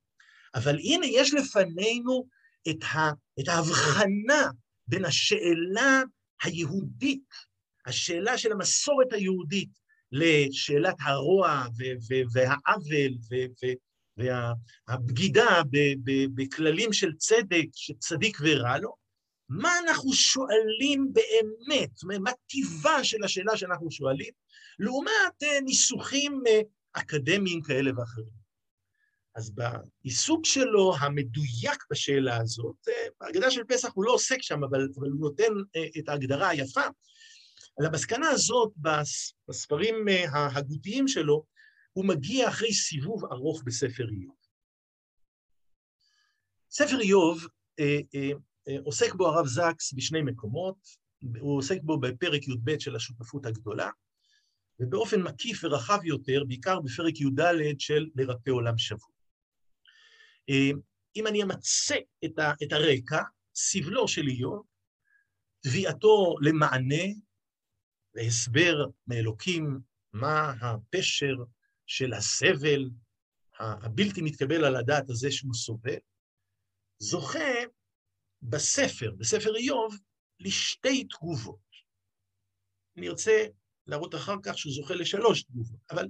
[0.56, 2.28] אבל הנה יש לפנינו
[2.70, 4.50] את, ה, את ההבחנה
[4.88, 6.02] בין השאלה
[6.44, 7.30] היהודית,
[7.86, 9.70] השאלה של המסורת היהודית,
[10.12, 11.66] לשאלת הרוע
[12.34, 13.14] והעוול
[14.18, 15.62] והבגידה
[16.36, 18.96] בכללים של צדק, שצדיק ורע לו,
[19.50, 24.34] מה אנחנו שואלים באמת, מה טיבה של השאלה שאנחנו שואלים,
[24.80, 26.62] לעומת אה, ניסוחים אה,
[26.94, 28.45] אקדמיים כאלה ואחרים.
[29.36, 34.88] אז בעיסוק שלו המדויק בשאלה הזאת, אה, בהגדה של פסח הוא לא עוסק שם, אבל,
[35.00, 35.54] אבל הוא נותן
[36.00, 36.82] את ההגדרה היפה.
[37.80, 38.74] על המסקנה הזאת,
[39.48, 39.96] בספרים
[40.32, 41.46] ההגותיים שלו,
[41.94, 44.36] הוא מגיע אחרי סיבוב ארוך בספר איוב.
[46.72, 47.48] ספר איוב
[48.84, 50.78] עוסק בו הרב זקס בשני מקומות,
[51.40, 53.90] הוא עוסק בו בפרק י"ב של השותפות הגדולה,
[54.80, 57.40] ובאופן מקיף ורחב יותר, בעיקר בפרק י"ד
[57.80, 59.15] של לרפא עולם שבוע.
[61.16, 61.96] אם אני אמצה
[62.64, 63.22] את הרקע,
[63.56, 64.66] סבלו של איוב,
[65.64, 67.06] תביעתו למענה
[68.14, 69.80] והסבר מאלוקים
[70.14, 71.36] מה הפשר
[71.86, 72.90] של הסבל
[73.60, 75.98] הבלתי מתקבל על הדעת הזה שהוא סובל,
[77.00, 77.54] זוכה
[78.42, 79.96] בספר, בספר איוב,
[80.40, 81.66] לשתי תגובות.
[82.98, 83.46] אני רוצה
[83.88, 86.08] להראות אחר כך שהוא זוכה לשלוש תגובות, אבל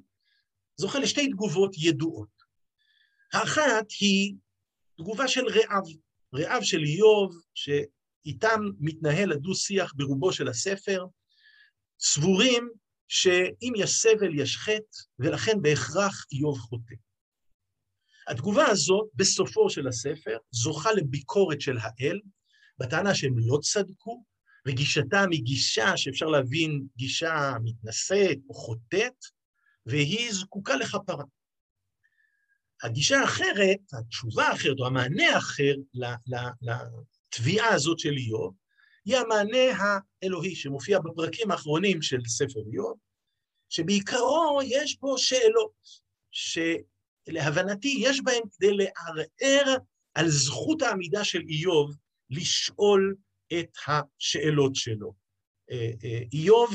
[0.78, 2.35] זוכה לשתי תגובות ידועות.
[3.34, 4.36] האחת היא
[4.98, 5.84] תגובה של רעב,
[6.36, 11.06] רעב של איוב, שאיתם מתנהל הדו-שיח ברובו של הספר,
[12.00, 12.70] סבורים
[13.08, 16.96] שאם יש סבל יש חטא, ולכן בהכרח איוב חוטא.
[18.28, 22.22] התגובה הזאת, בסופו של הספר, זוכה לביקורת של האל,
[22.80, 24.24] בטענה שהם לא צדקו,
[24.68, 29.14] וגישתם היא גישה שאפשר להבין גישה מתנשאת או חוטאת,
[29.86, 31.24] והיא זקוקה לכפרה.
[32.84, 35.74] הגישה האחרת, התשובה האחרת, או המענה האחר
[36.62, 38.56] לתביעה הזאת של איוב,
[39.06, 39.84] היא המענה
[40.22, 42.98] האלוהי שמופיע בפרקים האחרונים של ספר איוב,
[43.70, 45.72] שבעיקרו יש בו שאלות,
[46.32, 49.78] שלהבנתי יש בהן כדי לערער
[50.14, 51.96] על זכות העמידה של איוב
[52.30, 53.16] לשאול
[53.54, 55.14] את השאלות שלו.
[55.72, 56.72] אה, אה, איוב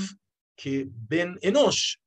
[0.56, 1.98] כבן אנוש,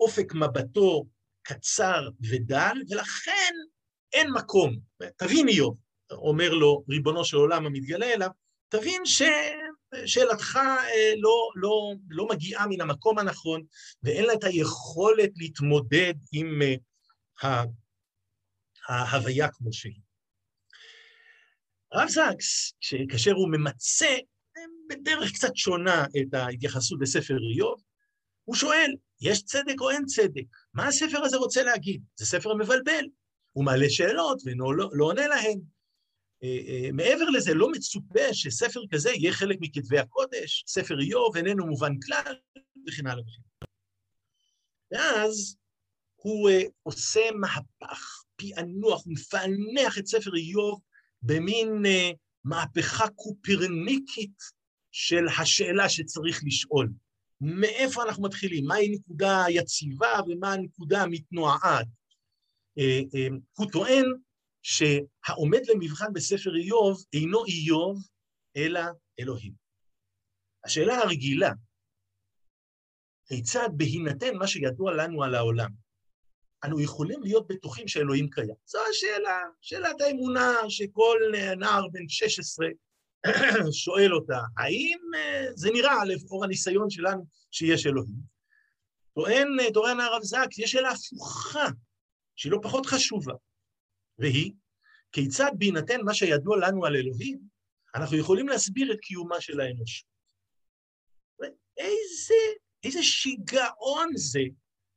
[0.00, 1.06] אופק מבטו
[1.42, 3.52] קצר ודל, ולכן
[4.12, 4.78] אין מקום.
[5.16, 5.76] תבין איוב,
[6.10, 8.30] אומר לו ריבונו של עולם המתגלה אליו,
[8.68, 13.62] תבין ששאלתך אה, לא, לא, לא מגיעה מן המקום הנכון,
[14.02, 16.60] ואין לה את היכולת להתמודד עם
[18.88, 20.00] ההוויה כמו שהיא.
[21.92, 22.72] הרב זקס,
[23.10, 24.16] כאשר הוא ממצה
[24.90, 27.82] בדרך קצת שונה את ההתייחסות לספר איוב,
[28.44, 30.56] הוא שואל, יש צדק או אין צדק?
[30.74, 32.02] מה הספר הזה רוצה להגיד?
[32.16, 33.04] זה ספר מבלבל.
[33.52, 35.60] הוא מעלה שאלות ואינו לא, לא עונה להן.
[36.42, 41.66] אה, אה, מעבר לזה, לא מצופה שספר כזה יהיה חלק מכתבי הקודש, ספר איוב איננו
[41.66, 42.34] מובן כלל,
[42.86, 43.70] וכן הלאה וכן הלאה.
[44.90, 45.56] ואז
[46.16, 50.80] הוא אה, עושה מהפך, פענוח, מפענח את ספר איוב
[51.22, 51.82] במין
[52.44, 54.38] מהפכה קופרניקית
[54.92, 56.88] של השאלה שצריך לשאול.
[57.40, 58.64] מאיפה אנחנו מתחילים?
[58.64, 61.86] מהי נקודה יציבה ומה הנקודה המתנועעת?
[63.52, 64.04] הוא טוען
[64.62, 67.98] שהעומד למבחן בספר איוב אינו איוב,
[68.56, 68.80] אלא
[69.20, 69.52] אלוהים.
[70.64, 71.50] השאלה הרגילה,
[73.26, 75.70] כיצד בהינתן מה שידוע לנו על העולם,
[76.64, 78.54] אנו יכולים להיות בטוחים שאלוהים קיים?
[78.66, 81.18] זו השאלה, שאלת האמונה שכל
[81.58, 82.66] נער בן 16
[83.84, 88.16] שואל אותה, האם אה, זה נראה, לאור הניסיון שלנו, שיש אלוהים?
[89.14, 91.66] טוען, טוען הרב זקס, יש שאלה הפוכה,
[92.36, 93.34] שהיא לא פחות חשובה.
[94.18, 94.52] והיא,
[95.12, 97.40] כיצד בהינתן מה שידוע לנו על אלוהים,
[97.94, 100.10] אנחנו יכולים להסביר את קיומה של האנושות.
[101.76, 102.34] איזה,
[102.84, 104.40] איזה שיגעון זה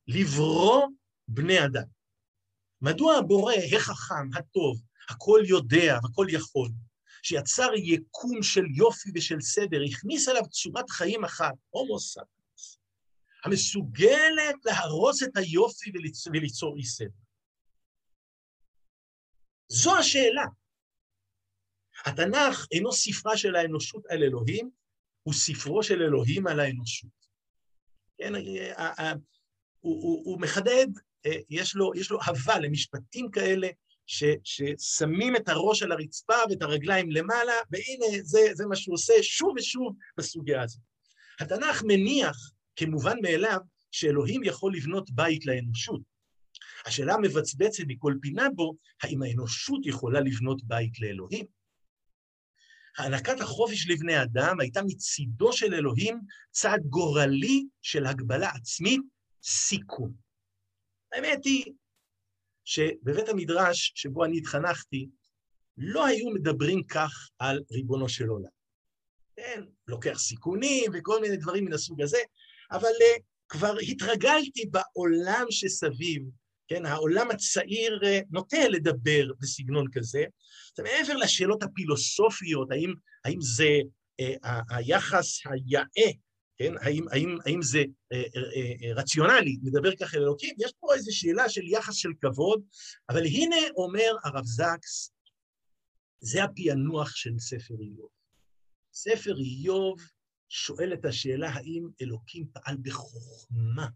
[0.08, 0.88] לברוא
[1.28, 1.88] בני אדם.
[2.82, 6.70] מדוע הבורא, החכם, הטוב, הכל יודע והכל יכול,
[7.24, 12.80] שיצר יקום של יופי ושל סדר, הכניס עליו צורת חיים אחת, הומו סאפנס,
[13.46, 15.92] המסוגלת להרוס את היופי
[16.34, 17.10] וליצור אי סדר.
[19.68, 20.46] זו השאלה.
[22.06, 24.70] התנ"ך אינו ספרה של האנושות על אלוהים,
[25.24, 27.24] הוא ספרו של אלוהים על האנושות.
[28.18, 29.14] כן, אה, אה, אה,
[29.80, 30.88] הוא, הוא, הוא מחדד,
[31.50, 33.68] יש לו, יש לו הבא למשפטים כאלה,
[34.06, 39.14] ש, ששמים את הראש על הרצפה ואת הרגליים למעלה, והנה זה, זה מה שהוא עושה
[39.22, 40.82] שוב ושוב בסוגיה הזאת.
[41.40, 42.38] התנ"ך מניח,
[42.76, 43.60] כמובן מאליו,
[43.92, 46.02] שאלוהים יכול לבנות בית לאנושות.
[46.86, 51.46] השאלה המבצבצת מכל פינה בו, האם האנושות יכולה לבנות בית לאלוהים?
[52.98, 59.02] הענקת החופש לבני אדם הייתה מצידו של אלוהים צעד גורלי של הגבלה עצמית,
[59.44, 60.14] סיכון.
[61.14, 61.74] האמת היא
[62.66, 65.10] שבבית המדרש שבו אני התחנכתי,
[65.78, 68.50] לא היו מדברים כך על ריבונו של עולם.
[69.36, 72.20] כן, לוקח סיכונים וכל מיני דברים מן הסוג הזה,
[72.72, 76.24] אבל uh, כבר התרגלתי בעולם שסביב
[76.68, 80.24] כן, העולם הצעיר אה, נוטה לדבר בסגנון כזה.
[80.78, 82.94] זה מעבר לשאלות הפילוסופיות, האם,
[83.26, 83.80] האם זה
[84.20, 86.12] אה, היחס היאה,
[86.64, 90.94] כן, האם, האם, האם זה אה, אה, אה, רציונלי, לדבר ככה אל אלוקים, יש פה
[90.94, 92.64] איזו שאלה של יחס של כבוד,
[93.10, 95.12] אבל הנה אומר הרב זקס,
[96.20, 98.10] זה הפענוח של ספר איוב.
[98.94, 100.02] ספר איוב
[100.50, 103.88] שואל את השאלה האם אלוקים פעל בחוכמה,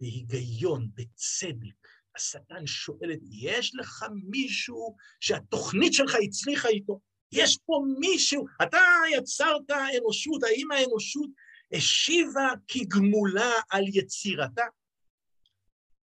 [0.00, 1.88] בהיגיון, בצדק.
[2.16, 7.00] השטן שואל את, יש לך מישהו שהתוכנית שלך הצליחה איתו?
[7.32, 8.78] יש פה מישהו, אתה
[9.16, 11.30] יצרת אנושות, האם האנושות
[11.76, 14.64] השיבה כגמולה על יצירתה?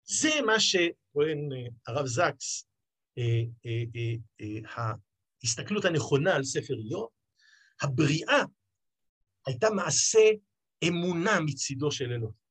[0.03, 2.67] זה מה שטוען אה, הרב זקס,
[3.17, 4.93] אה, אה,
[5.43, 7.09] ההסתכלות הנכונה על ספר איוב.
[7.81, 8.43] הבריאה
[9.47, 10.19] הייתה מעשה
[10.87, 12.47] אמונה מצידו של אלוהים.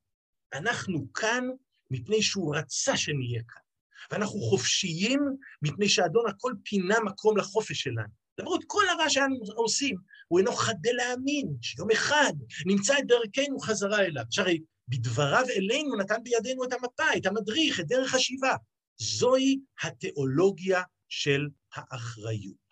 [0.52, 1.44] אנחנו כאן
[1.90, 3.62] מפני שהוא רצה שנהיה כאן,
[4.10, 5.20] ואנחנו חופשיים
[5.62, 8.25] מפני שאדון הכל פינה מקום לחופש שלנו.
[8.38, 9.96] למרות כל הרע שאנו עושים,
[10.28, 12.32] הוא אינו חדל להאמין שיום אחד
[12.66, 14.24] נמצא את דרכנו חזרה אליו.
[14.30, 18.56] שהרי בדבריו אלינו נתן בידינו את המפה, את המדריך, את דרך השיבה.
[18.96, 22.66] זוהי התיאולוגיה של האחריות.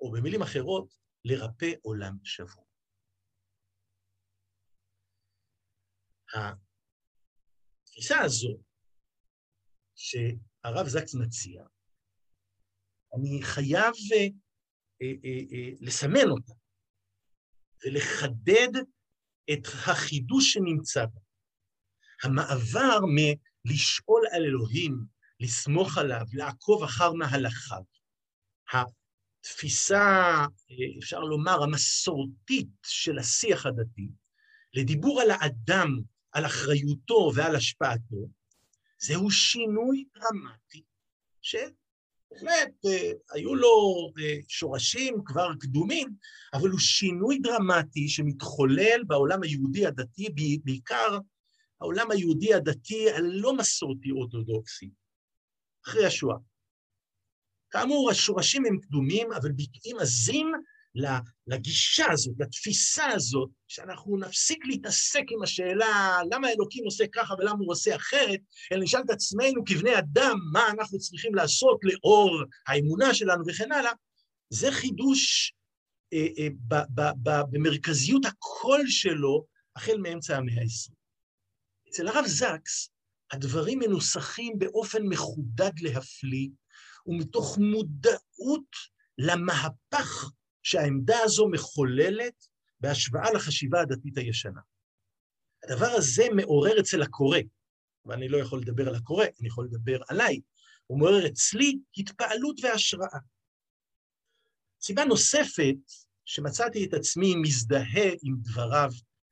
[0.00, 2.66] או במילים אחרות, לרפא עולם שבור.
[7.84, 8.58] התפיסה הזו
[9.94, 11.64] שהרב זקס מציע,
[13.14, 14.26] אני חייב אה,
[15.80, 16.52] לסמן אותה
[17.84, 18.72] ולחדד
[19.52, 21.20] את החידוש שנמצא בה.
[22.22, 22.98] המעבר
[23.64, 25.04] מלשאול על אלוהים,
[25.40, 27.82] לסמוך עליו, לעקוב אחר מהלכיו.
[28.72, 30.46] התפיסה,
[30.98, 34.08] אפשר לומר, המסורתית של השיח הדתי,
[34.74, 35.88] לדיבור על האדם,
[36.32, 38.28] על אחריותו ועל השפעתו,
[38.98, 40.82] זהו שינוי דרמטי
[41.40, 41.68] של
[42.32, 46.08] בהחלט אה, היו לו אה, שורשים כבר קדומים,
[46.54, 50.28] אבל הוא שינוי דרמטי שמתחולל בעולם היהודי הדתי,
[50.64, 51.18] בעיקר
[51.80, 54.90] העולם היהודי הדתי הלא מסורתי אורתודוקסי,
[55.86, 56.36] אחרי השואה.
[57.70, 60.52] כאמור, השורשים הם קדומים, אבל ביטויים עזים
[61.46, 67.72] לגישה הזאת, לתפיסה הזאת, שאנחנו נפסיק להתעסק עם השאלה למה אלוקים עושה ככה ולמה הוא
[67.72, 68.40] עושה אחרת,
[68.72, 73.92] אלא נשאל את עצמנו כבני אדם מה אנחנו צריכים לעשות לאור האמונה שלנו וכן הלאה,
[74.50, 75.52] זה חידוש
[76.12, 80.92] אה, אה, ב, ב, ב, במרכזיות הקול שלו החל מאמצע המאה ה-20.
[81.88, 82.90] אצל הרב זקס
[83.32, 86.48] הדברים מנוסחים באופן מחודד להפליא,
[87.06, 88.70] ומתוך מודעות
[89.18, 90.30] למהפך
[90.62, 92.46] שהעמדה הזו מחוללת
[92.80, 94.60] בהשוואה לחשיבה הדתית הישנה.
[95.64, 97.38] הדבר הזה מעורר אצל הקורא,
[98.04, 100.40] ואני לא יכול לדבר על הקורא, אני יכול לדבר עליי,
[100.86, 103.18] הוא מעורר אצלי התפעלות והשראה.
[104.80, 105.76] סיבה נוספת
[106.24, 108.90] שמצאתי את עצמי מזדהה עם דבריו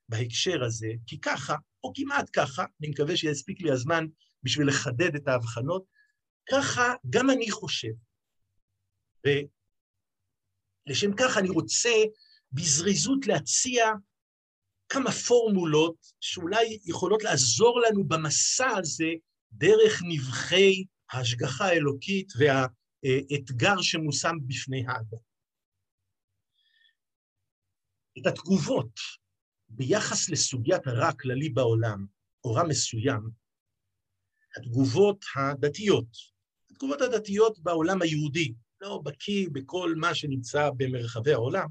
[0.09, 4.07] בהקשר הזה, כי ככה, או כמעט ככה, אני מקווה שיספיק לי הזמן
[4.43, 5.85] בשביל לחדד את ההבחנות,
[6.51, 7.93] ככה גם אני חושב.
[10.87, 11.91] לשם כך אני רוצה
[12.53, 13.87] בזריזות להציע
[14.89, 19.11] כמה פורמולות שאולי יכולות לעזור לנו במסע הזה
[19.53, 25.19] דרך נבחי ההשגחה האלוקית והאתגר שמושם בפני האדם.
[28.19, 29.01] את התגובות
[29.69, 32.07] ביחס לסוגיית הרע הכללי בעולם,
[32.45, 33.31] או רע מסוים,
[34.57, 36.07] התגובות הדתיות,
[36.71, 41.69] התגובות הדתיות בעולם היהודי, לא בקיא בכל מה שנמצא במרחבי העולם,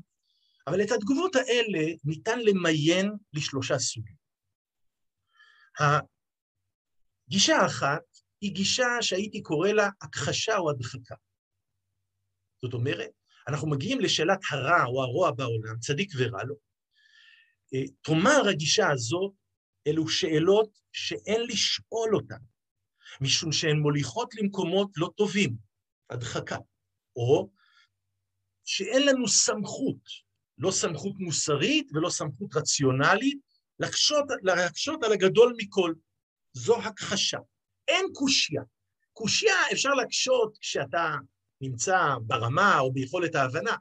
[0.67, 4.15] אבל את התגובות האלה ניתן למיין לשלושה סוגים.
[7.27, 8.01] הגישה האחת
[8.41, 11.15] היא גישה שהייתי קורא לה הכחשה או הדחקה.
[12.61, 13.09] זאת אומרת,
[13.47, 16.55] אנחנו מגיעים לשאלת הרע או הרוע בעולם, צדיק ורע לו.
[17.73, 19.33] אה, תאמר הגישה הזאת,
[19.87, 22.39] אלו שאלות שאין לשאול אותן,
[23.21, 25.55] משום שהן מוליכות למקומות לא טובים,
[26.09, 26.57] הדחקה.
[27.19, 27.49] או
[28.65, 30.01] שאין לנו סמכות,
[30.58, 33.39] לא סמכות מוסרית ולא סמכות רציונלית,
[33.79, 35.93] להקשות, להקשות על הגדול מכל.
[36.53, 37.38] זו הכחשה.
[37.88, 38.62] אין קושייה.
[39.13, 41.15] קושייה אפשר להקשות כשאתה
[41.62, 43.75] נמצא ברמה או ביכולת ההבנה.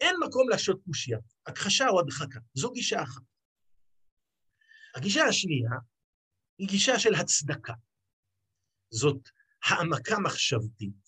[0.00, 1.18] אין מקום להקשות קושייה.
[1.46, 2.38] הכחשה או הדחקה.
[2.54, 3.22] זו גישה אחת.
[4.94, 5.70] הגישה השנייה
[6.58, 7.72] היא גישה של הצדקה.
[8.90, 9.28] זאת
[9.64, 11.07] העמקה מחשבתית,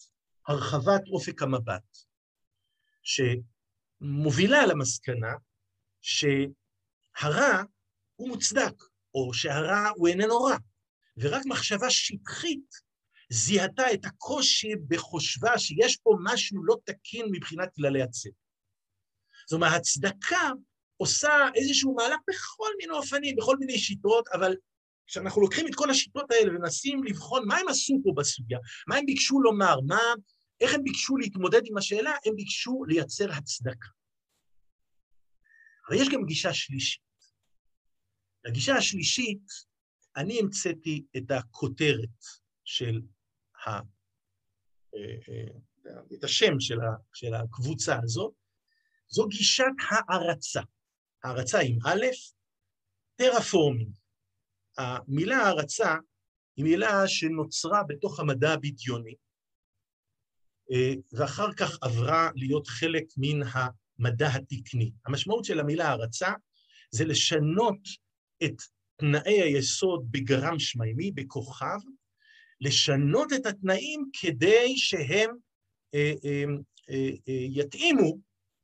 [0.51, 1.96] הרחבת אופק המבט,
[3.03, 5.32] שמובילה למסקנה
[6.01, 7.62] שהרע
[8.16, 8.74] הוא מוצדק,
[9.14, 10.57] או שהרע הוא איננו רע,
[11.16, 12.74] ורק מחשבה שטחית
[13.30, 18.32] זיהתה את הקושי בחושבה שיש פה משהו לא תקין מבחינת כללי הצדק.
[19.48, 20.51] זאת אומרת, הצדקה
[20.96, 24.57] עושה איזשהו מהלך בכל מיני אופנים, בכל מיני שיטות, אבל
[25.07, 29.07] כשאנחנו לוקחים את כל השיטות האלה ומנסים לבחון מה הם עשו פה בסוגיה, מה הם
[29.07, 30.01] ביקשו לומר, מה
[30.61, 32.12] איך הם ביקשו להתמודד עם השאלה?
[32.26, 33.88] הם ביקשו לייצר הצדקה.
[35.88, 37.02] אבל יש גם גישה שלישית.
[38.44, 39.42] לגישה השלישית,
[40.16, 42.24] אני המצאתי את הכותרת
[42.64, 43.00] של
[43.66, 43.70] ה...
[43.70, 43.80] אה,
[45.28, 46.96] אה, את השם של, ה...
[47.12, 48.34] של הקבוצה הזאת,
[49.08, 50.61] זו גישת הערצה.
[51.24, 52.06] הערצה עם א',
[53.16, 53.96] טרפורמינג.
[54.78, 55.94] המילה הערצה
[56.56, 59.16] היא מילה שנוצרה בתוך המדע הבדיוני, אה,
[61.12, 64.90] ואחר כך עברה להיות חלק מן המדע התקני.
[65.06, 66.32] המשמעות של המילה הערצה
[66.90, 67.78] זה לשנות
[68.44, 68.54] את
[68.96, 71.78] תנאי היסוד בגרם שמימי, בכוכב,
[72.60, 75.30] לשנות את התנאים כדי שהם
[75.94, 76.44] אה, אה,
[76.90, 78.18] אה, אה, יתאימו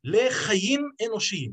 [0.04, 1.52] לחיים אנושיים.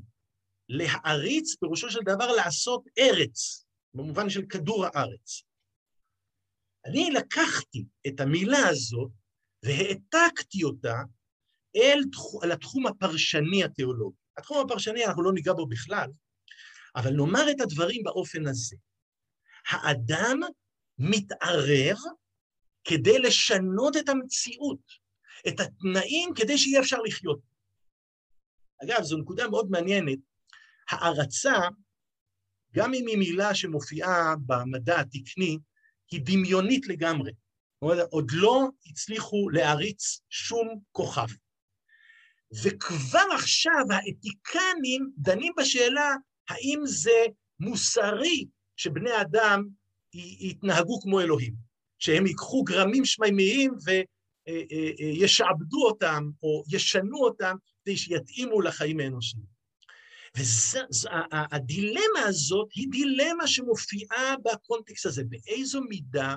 [0.69, 5.43] להעריץ, פירושו של דבר לעשות ארץ, במובן של כדור הארץ.
[6.85, 9.11] אני לקחתי את המילה הזאת
[9.63, 11.01] והעתקתי אותה
[11.75, 11.99] אל,
[12.43, 14.17] אל התחום הפרשני התיאולוגי.
[14.37, 16.09] התחום הפרשני, אנחנו לא ניגע בו בכלל,
[16.95, 18.75] אבל נאמר את הדברים באופן הזה.
[19.67, 20.39] האדם
[20.97, 21.97] מתערב
[22.83, 24.79] כדי לשנות את המציאות,
[25.47, 27.39] את התנאים כדי שיהיה אפשר לחיות.
[28.83, 30.19] אגב, זו נקודה מאוד מעניינת.
[30.89, 31.53] הערצה,
[32.73, 35.57] גם אם היא מילה שמופיעה במדע התקני,
[36.11, 37.31] היא דמיונית לגמרי.
[37.83, 41.27] אומרת, עוד לא הצליחו להעריץ שום כוכב.
[42.63, 46.15] וכבר עכשיו האתיקנים דנים בשאלה
[46.49, 47.25] האם זה
[47.59, 49.67] מוסרי שבני אדם
[50.39, 51.53] יתנהגו כמו אלוהים,
[51.99, 53.73] שהם ייקחו גרמים שמימיים
[55.19, 59.52] וישעבדו אותם או ישנו אותם כדי שיתאימו לחיים האנושיים.
[60.35, 65.23] והדילמה הזאת היא דילמה שמופיעה בקונטקסט הזה.
[65.23, 66.35] באיזו מידה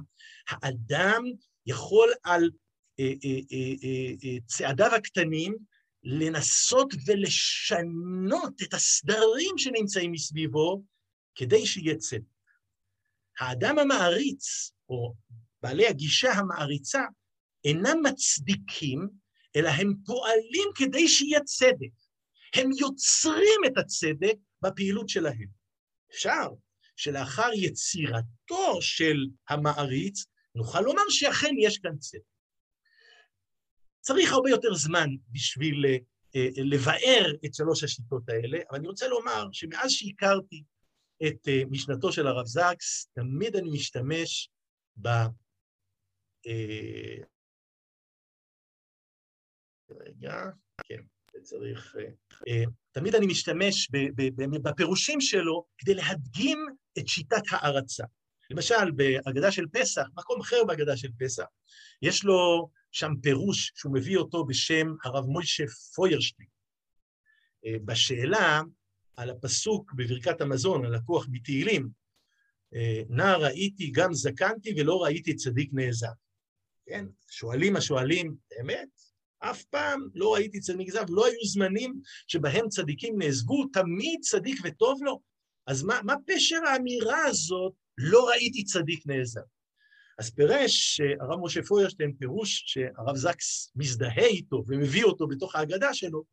[0.49, 1.25] האדם
[1.67, 2.51] יכול על
[3.01, 3.39] אה, אה,
[4.25, 5.57] אה, צעדיו הקטנים
[6.03, 10.83] לנסות ולשנות את הסדרים שנמצאים מסביבו
[11.35, 12.23] כדי שיהיה צדק.
[13.41, 15.15] האדם המעריץ, או
[15.63, 17.03] בעלי הגישה המעריצה,
[17.65, 19.09] אינם מצדיקים,
[19.57, 22.06] אלא הם פועלים כדי שיהיה צדק.
[22.55, 25.49] הם יוצרים את הצדק בפעילות שלהם.
[26.11, 26.49] אפשר
[26.97, 30.25] שלאחר יצירתו של המעריץ,
[30.55, 32.21] נוכל לומר שאכן יש כאן צדק.
[34.01, 35.85] צריך הרבה יותר זמן בשביל
[36.37, 40.65] אה, לבאר את שלוש השיטות האלה, אבל אני רוצה לומר שמאז שהכרתי
[41.27, 44.51] את אה, משנתו של הרב זקס, תמיד אני משתמש
[45.03, 45.09] ב...
[46.47, 47.17] אה,
[49.91, 50.45] רגע,
[50.85, 51.16] כן.
[51.43, 51.97] צריך...
[51.99, 52.05] אה,
[52.49, 53.91] אה, תמיד אני משתמש
[54.63, 56.67] בפירושים שלו כדי להדגים
[56.99, 58.05] את שיטת הערצה.
[58.51, 61.45] למשל, בהגדה של פסח, מקום אחר בהגדה של פסח,
[62.03, 65.65] יש לו שם פירוש שהוא מביא אותו בשם הרב מוישה
[65.95, 66.49] פוירשטיין.
[67.67, 68.63] אה, בשאלה
[69.17, 72.07] על הפסוק בברכת המזון, הלקוח מתהילים,
[73.09, 76.13] נע ראיתי גם זקנתי ולא ראיתי צדיק נעזב.
[76.87, 78.89] כן, שואלים השואלים, באמת?
[79.39, 85.03] אף פעם לא ראיתי צדיק נעזב, לא היו זמנים שבהם צדיקים נעזבו, תמיד צדיק וטוב
[85.03, 85.21] לו.
[85.67, 89.41] אז מה, מה פשר האמירה הזאת, לא ראיתי צדיק נעזב?
[90.19, 96.25] אז פירש הרב משה פוירשטיין פירוש שהרב זקס מזדהה איתו ומביא אותו בתוך ההגדה שלו,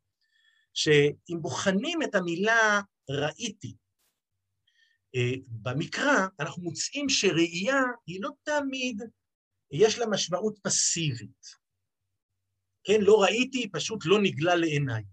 [0.74, 3.76] שאם בוחנים את המילה ראיתי
[5.16, 9.02] אה, במקרא, אנחנו מוצאים שראייה היא לא תמיד,
[9.72, 11.63] יש לה משמעות פסיבית.
[12.84, 15.04] כן, לא ראיתי, פשוט לא נגלה לעיניי.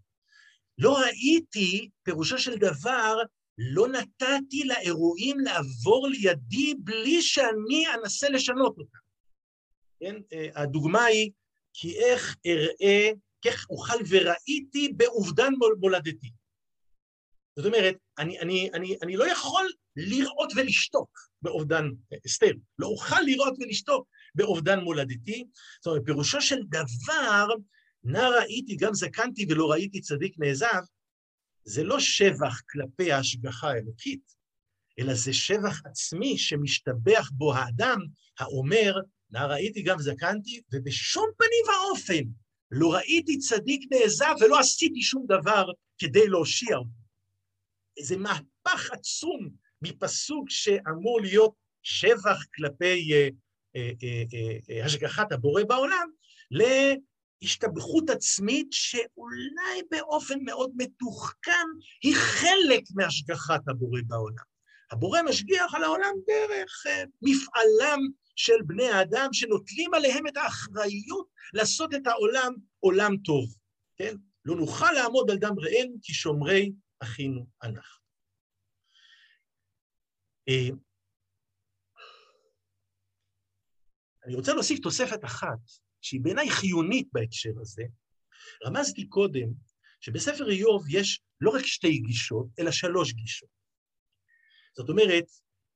[0.79, 3.17] לא ראיתי, פירושו של דבר,
[3.59, 8.99] לא נתתי לאירועים לעבור לידי בלי שאני אנסה לשנות אותם.
[10.01, 11.31] כן, אה, הדוגמה היא,
[11.75, 13.11] כי איך אראה,
[13.45, 16.31] כך אוכל וראיתי באובדן מולדתי.
[17.57, 21.11] זאת אומרת, אני, אני, אני, אני לא יכול לראות ולשתוק
[21.43, 21.85] באובדן,
[22.27, 25.45] אסתר, לא אוכל לראות ולשתוק באובדן מולדתי.
[25.81, 27.47] זאת אומרת, פירושו של דבר,
[28.05, 30.81] נא ראיתי, גם זקנתי ולא ראיתי צדיק נעזב,
[31.65, 34.37] זה לא שבח כלפי ההשגחה האלוקית,
[34.99, 37.99] אלא זה שבח עצמי שמשתבח בו האדם
[38.39, 38.95] האומר,
[39.31, 42.31] נא ראיתי גם זקנתי, ובשום פנים ואופן
[42.71, 45.67] לא ראיתי צדיק נעזב ולא עשיתי שום דבר
[45.99, 47.01] כדי להושיע אותו.
[47.97, 49.51] איזה מהפך עצום
[49.83, 53.35] מפסוק שאמור להיות שבח כלפי uh,
[54.85, 56.11] השגחת הבורא בעולם,
[56.51, 61.67] להשתבחות עצמית שאולי באופן מאוד מתוחכם
[62.03, 64.51] היא חלק מהשגחת הבורא בעולם.
[64.93, 66.87] הבורא משגיח על העולם דרך
[67.23, 68.01] מפעלם
[68.37, 73.55] של בני האדם שנוטלים עליהם את האחריות לעשות את העולם עולם טוב,
[73.97, 74.15] כן?
[74.45, 78.01] לא נוכל לעמוד על דם רעינו כי שומרי אחינו אנחנו.
[80.49, 80.69] אה,
[84.31, 85.59] אני רוצה להוסיף תוספת אחת,
[86.01, 87.83] שהיא בעיניי חיונית בהקשר הזה.
[88.67, 89.49] רמזתי קודם
[90.01, 93.49] שבספר איוב יש לא רק שתי גישות, אלא שלוש גישות.
[94.77, 95.25] זאת אומרת,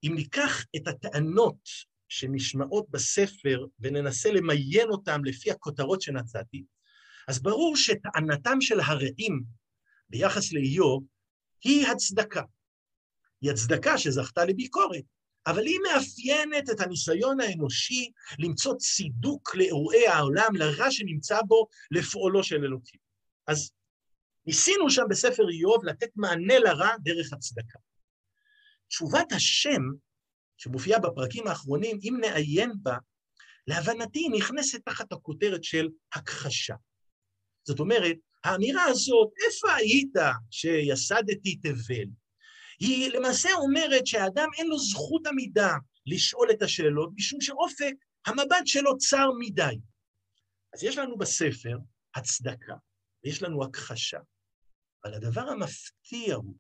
[0.03, 1.69] אם ניקח את הטענות
[2.09, 6.65] שנשמעות בספר וננסה למיין אותן לפי הכותרות שנצאתי,
[7.29, 9.45] אז ברור שטענתם של הרעים
[10.09, 11.05] ביחס לאיוב
[11.65, 12.43] היא הצדקה.
[13.41, 15.05] היא הצדקה שזכתה לביקורת,
[15.47, 22.65] אבל היא מאפיינת את הניסיון האנושי למצוא צידוק לאירועי העולם, לרע שנמצא בו, לפעולו של
[22.65, 23.01] אלוקים.
[23.47, 23.71] אז
[24.47, 27.79] ניסינו שם בספר איוב לתת מענה לרע דרך הצדקה.
[28.89, 29.83] תשובת השם,
[30.57, 32.97] שמופיעה בפרקים האחרונים, אם נעיין בה,
[33.67, 36.75] להבנתי היא נכנסת תחת הכותרת של הכחשה.
[37.65, 40.15] זאת אומרת, האמירה הזאת, איפה היית
[40.51, 42.24] שיסדתי תבל?
[42.81, 45.73] היא למעשה אומרת שהאדם אין לו זכות עמידה
[46.07, 47.95] לשאול את השאלות, משום שאופק
[48.27, 49.79] המבט שלו צר מדי.
[50.75, 51.79] אז יש לנו בספר
[52.15, 52.75] הצדקה,
[53.25, 54.19] ויש לנו הכחשה.
[55.05, 56.55] אבל הדבר המפתיע הוא,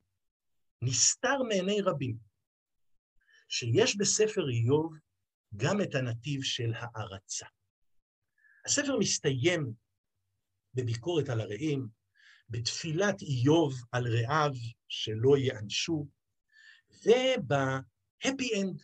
[0.82, 2.16] נסתר מעיני רבים,
[3.48, 4.94] שיש בספר איוב
[5.56, 7.46] גם את הנתיב של הערצה.
[8.66, 9.72] הספר מסתיים
[10.74, 11.88] בביקורת על הרעים,
[12.48, 14.50] בתפילת איוב על רעיו
[14.94, 16.06] שלא ייענשו,
[16.90, 18.82] ובהפי אנד,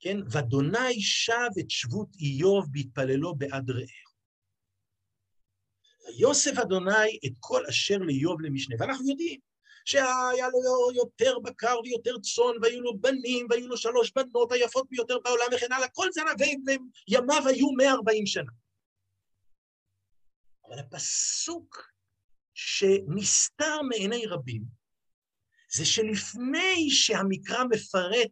[0.00, 0.16] כן?
[0.30, 4.06] ואדוני שב את שבות איוב בהתפללו בעד רעהו.
[6.06, 8.76] ויוסף אדוני את כל אשר לאיוב למשנה.
[8.78, 9.40] ואנחנו יודעים
[9.84, 15.18] שהיה לו יותר בקר ויותר צאן, והיו לו בנים, והיו לו שלוש בנות היפות ביותר
[15.24, 16.20] בעולם וכן הלאה, כל זה,
[17.08, 18.52] וימיו היו 140 שנה.
[20.68, 21.92] אבל הפסוק
[22.54, 24.62] שנסתר מעיני רבים,
[25.72, 28.30] זה שלפני שהמקרא מפרט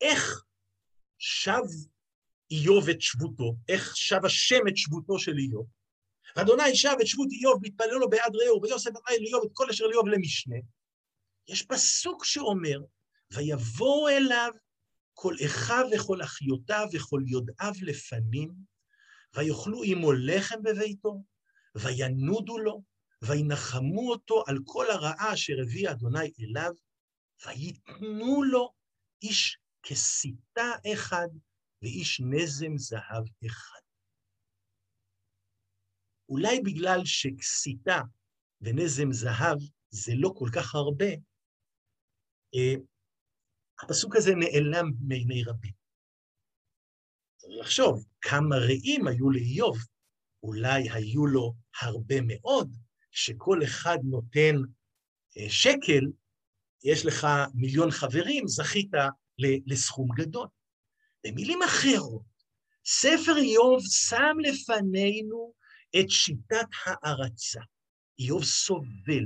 [0.00, 0.44] איך
[1.18, 1.62] שב
[2.50, 5.66] איוב את שבותו, איך שב השם את שבותו של איוב,
[6.36, 9.86] ואדוני שב את שבות איוב והתפלל לו בעד רעהו, ויוסף אדוני לאיוב את כל אשר
[9.86, 10.56] לאיוב למשנה,
[11.48, 12.80] יש פסוק שאומר,
[13.32, 14.50] ויבואו אליו
[15.14, 18.52] כל אחיו וכל אחיותיו וכל יודעיו לפנים,
[19.36, 21.22] ויאכלו עמו לחם בביתו,
[21.74, 22.82] וינודו לו,
[23.26, 26.72] וינחמו אותו על כל הרעה אשר הביא אדוני אליו,
[27.46, 28.72] ויתנו לו
[29.22, 31.28] איש כסיתה אחד
[31.82, 33.82] ואיש נזם זהב אחד.
[36.28, 38.00] אולי בגלל שכסיתה
[38.60, 39.58] ונזם זהב
[39.90, 41.10] זה לא כל כך הרבה,
[42.54, 42.74] אה,
[43.82, 45.72] הפסוק הזה נעלם מעיני רבים.
[47.60, 49.76] לחשוב כמה רעים היו לאיוב,
[50.42, 52.76] אולי היו לו הרבה מאוד,
[53.12, 54.56] שכל אחד נותן
[55.38, 56.04] אה, שקל,
[56.84, 58.90] יש לך מיליון חברים, זכית
[59.66, 60.46] לסכום גדול.
[61.26, 62.22] במילים אחרות,
[62.84, 65.52] ספר איוב שם לפנינו
[66.00, 67.60] את שיטת הערצה.
[68.18, 69.24] איוב סובל,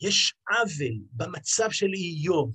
[0.00, 2.52] יש עוול במצב של איוב.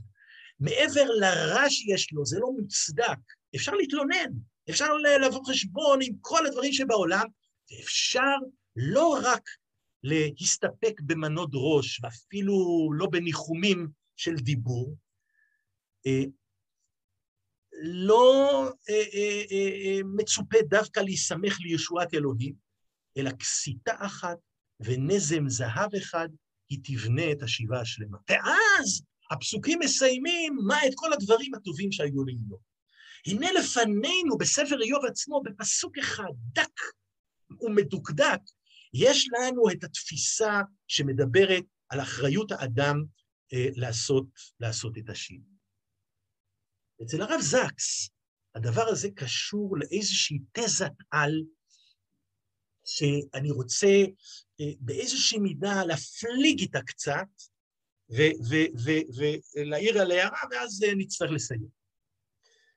[0.59, 3.19] מעבר לרע שיש לו, זה לא מוצדק.
[3.55, 4.31] אפשר להתלונן,
[4.69, 4.93] אפשר
[5.25, 7.25] לבוא חשבון עם כל הדברים שבעולם,
[7.71, 8.35] ואפשר
[8.75, 9.41] לא רק
[10.03, 14.97] להסתפק במנות ראש, ואפילו לא בניחומים של דיבור,
[16.07, 16.23] אה,
[17.81, 19.03] לא אה,
[19.51, 22.53] אה, מצופה דווקא להיסמך לישועת אלוהים,
[23.17, 24.37] אלא כסיתה אחת
[24.79, 26.29] ונזם זהב אחד,
[26.69, 28.17] היא תבנה את השיבה השלמה.
[28.29, 32.59] ואז הפסוקים מסיימים מה את כל הדברים הטובים שהיו לאיוב.
[33.27, 36.79] הנה לפנינו בספר איוב עצמו, בפסוק אחד דק
[37.61, 38.39] ומדוקדק,
[38.93, 43.03] יש לנו את התפיסה שמדברת על אחריות האדם
[43.53, 44.25] אה, לעשות,
[44.59, 45.53] לעשות את השינוי.
[47.03, 48.09] אצל הרב זקס,
[48.55, 51.41] הדבר הזה קשור לאיזושהי תזת על,
[52.85, 53.87] שאני רוצה
[54.61, 57.27] אה, באיזושהי מידה להפליג איתה קצת,
[59.55, 61.67] ולהעיר על הערה, ואז אה, נצטרך לסיים.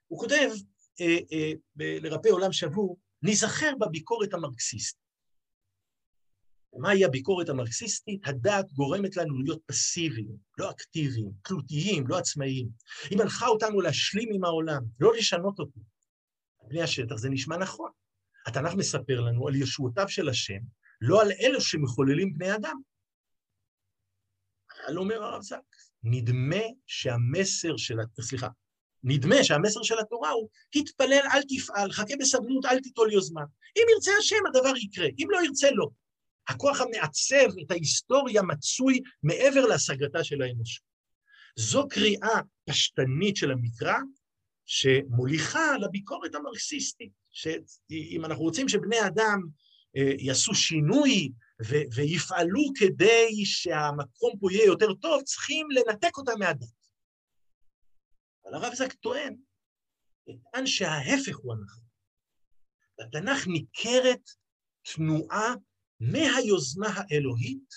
[0.06, 0.50] הוא כותב,
[1.00, 5.05] אה, אה, לרפא עולם שבור, ניזכר בביקורת המרקסיסטית.
[6.78, 8.28] מהי הביקורת המרקסיסטית?
[8.28, 12.68] הדעת גורמת לנו להיות פסיביים, לא אקטיביים, תלותיים, לא עצמאיים.
[13.10, 15.80] היא מנחה אותנו להשלים עם העולם, לא לשנות אותו.
[16.60, 17.90] על פני השטח זה נשמע נכון.
[18.46, 20.60] התנ"ך מספר לנו על ישועותיו של השם,
[21.00, 22.76] לא על אלו שמחוללים בני אדם.
[24.86, 25.58] אבל אומר הרב זק,
[26.02, 28.48] נדמה שהמסר של, סליחה,
[29.04, 33.42] נדמה שהמסר של התורה הוא, תתפלל, אל תפעל, חכה בסבלות, אל תיטול יוזמה.
[33.76, 35.88] אם ירצה השם, הדבר יקרה, אם לא ירצה, לא.
[36.48, 40.84] הכוח המעצב את ההיסטוריה מצוי מעבר להשגתה של האנושות.
[41.58, 42.40] זו קריאה
[42.70, 43.94] פשטנית של המקרא,
[44.66, 49.40] שמוליכה לביקורת המרקסיסטית, שאם אנחנו רוצים שבני אדם
[49.96, 51.32] אה, יעשו שינוי
[51.66, 56.68] ו- ויפעלו כדי שהמקום פה יהיה יותר טוב, צריכים לנתק אותם מהדת.
[58.44, 59.36] אבל הרב זק טוען,
[60.24, 61.84] טען שההפך הוא הנכון.
[63.00, 64.30] בתנ"ך ניכרת
[64.94, 65.54] תנועה
[66.00, 67.74] מהיוזמה האלוהית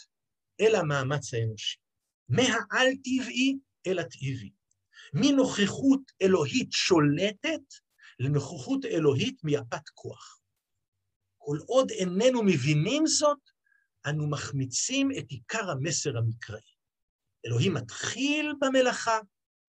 [0.61, 1.77] אל המאמץ האנושי,
[2.29, 3.57] מהעל-טבעי
[3.87, 4.51] אל הטבעי,
[5.13, 7.61] מנוכחות אלוהית שולטת
[8.19, 10.39] לנוכחות אלוהית מיפת כוח.
[11.37, 13.39] כל עוד איננו מבינים זאת,
[14.09, 16.61] אנו מחמיצים את עיקר המסר המקראי.
[17.45, 19.19] אלוהים מתחיל במלאכה,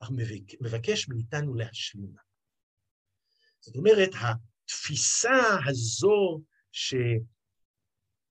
[0.03, 0.11] אך
[0.61, 2.21] מבקש מאיתנו להשלימה.
[3.61, 6.43] זאת אומרת, התפיסה הזו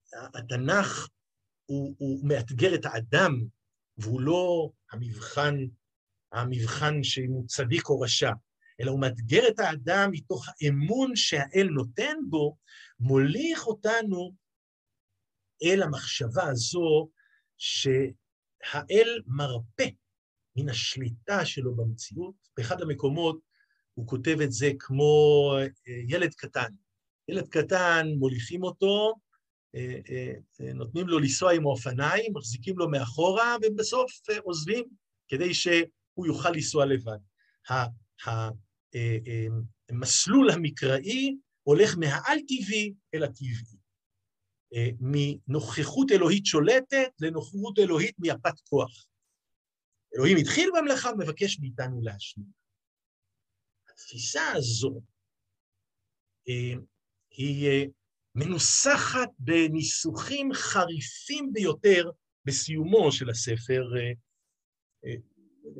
[0.10, 1.08] שהתנ"ך
[1.66, 3.32] הוא, הוא מאתגר את האדם,
[3.98, 5.56] והוא לא המבחן,
[6.32, 8.32] המבחן שאם הוא צדיק או רשע,
[8.82, 12.58] אלא הוא מאתגר את האדם מתוך האמון שהאל נותן בו,
[13.00, 14.32] מוליך אותנו
[15.64, 17.10] אל המחשבה הזו
[17.58, 19.90] שהאל מרפא
[20.56, 22.36] מן השליטה שלו במציאות.
[22.58, 23.40] באחד המקומות
[23.94, 25.66] הוא כותב את זה כמו אה,
[26.08, 26.70] ילד קטן.
[27.28, 29.14] ילד קטן, מוליכים אותו,
[30.76, 34.12] נותנים לו לנסוע עם האופניים, מחזיקים לו מאחורה, ובסוף
[34.44, 34.86] עוזבים
[35.28, 37.18] כדי שהוא יוכל לנסוע לבד.
[39.90, 43.80] המסלול המקראי הולך מהעל-טבעי אל הטבעי.
[45.00, 49.06] מנוכחות אלוהית שולטת לנוכחות אלוהית מיפת כוח.
[50.16, 52.46] אלוהים התחיל במלאכה, מבקש מאיתנו להשלים.
[53.90, 55.02] התפיסה הזו
[56.50, 56.74] אה,
[57.32, 57.84] היא אה,
[58.36, 62.10] מנוסחת בניסוחים חריפים ביותר
[62.46, 65.16] בסיומו של הספר, אה,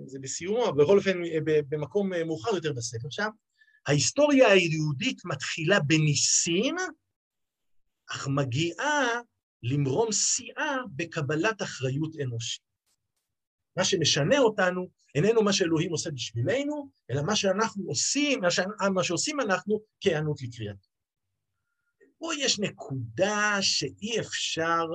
[0.06, 3.30] זה בסיומו, בכל אופן במקום מאוחר יותר בספר שם.
[3.88, 6.76] ההיסטוריה היהודית מתחילה בניסים,
[8.12, 9.08] אך מגיעה
[9.64, 12.62] למרום שיאה בקבלת אחריות אנושית.
[13.78, 18.60] מה שמשנה אותנו איננו מה שאלוהים עושה בשבילנו, אלא מה שאנחנו עושים, מה, ש...
[18.94, 20.89] מה שעושים אנחנו כהיענות לקריאתו.
[22.20, 24.86] פה יש נקודה שאי אפשר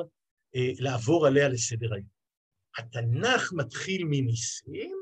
[0.56, 2.14] אה, לעבור עליה לסדר היום.
[2.78, 4.96] התנ"ך מתחיל מניסים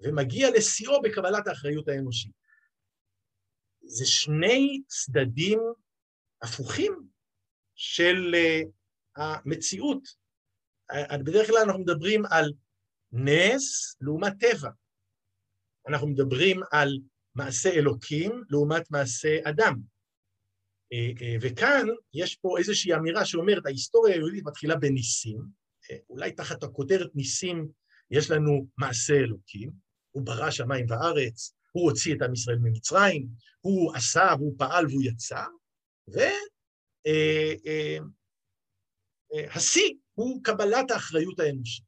[0.00, 2.32] ומגיע לשיאו בקבלת האחריות האנושית.
[3.84, 5.58] זה שני צדדים
[6.42, 7.08] הפוכים
[7.74, 8.70] של uh,
[9.16, 10.02] המציאות.
[11.24, 12.52] בדרך כלל אנחנו מדברים על
[13.12, 14.70] נס לעומת טבע.
[15.88, 16.98] אנחנו מדברים על
[17.34, 19.91] מעשה אלוקים לעומת מעשה אדם.
[20.92, 25.42] אה, אה, וכאן יש פה איזושהי אמירה שאומרת, ההיסטוריה היהודית מתחילה בניסים,
[25.90, 27.68] אה, אולי תחת הכותרת ניסים
[28.10, 29.70] יש לנו מעשה אלוקים,
[30.10, 33.28] הוא ברא שמיים וארץ, הוא הוציא את עם ישראל ממצרים,
[33.60, 35.44] הוא עשה והוא פעל והוא יצא,
[39.44, 41.84] והשיא הוא קבלת האחריות האנושית.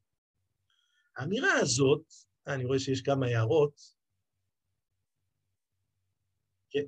[1.17, 2.03] האמירה הזאת,
[2.47, 3.73] אני רואה שיש כמה הערות.
[6.69, 6.85] כן,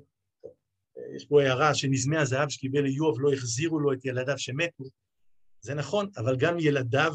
[1.16, 4.84] יש פה הערה שנזמי הזהב שקיבל איוב לא החזירו לו את ילדיו שמתו.
[5.60, 7.12] זה נכון, אבל גם ילדיו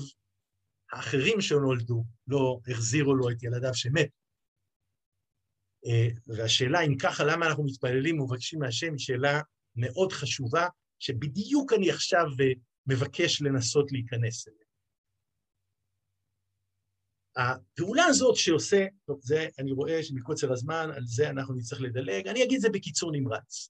[0.91, 4.23] האחרים שנולדו לא החזירו לו את ילדיו שמתו.
[5.85, 9.41] אה, והשאלה אם ככה, למה אנחנו מתפללים ומבקשים מהשם, היא שאלה
[9.75, 10.67] מאוד חשובה,
[10.99, 12.51] שבדיוק אני עכשיו אה,
[12.87, 14.62] מבקש לנסות להיכנס אליה.
[17.35, 22.43] הפעולה הזאת שעושה, טוב, זה אני רואה שמקוצר הזמן, על זה אנחנו נצטרך לדלג, אני
[22.43, 23.69] אגיד זה בקיצור נמרץ.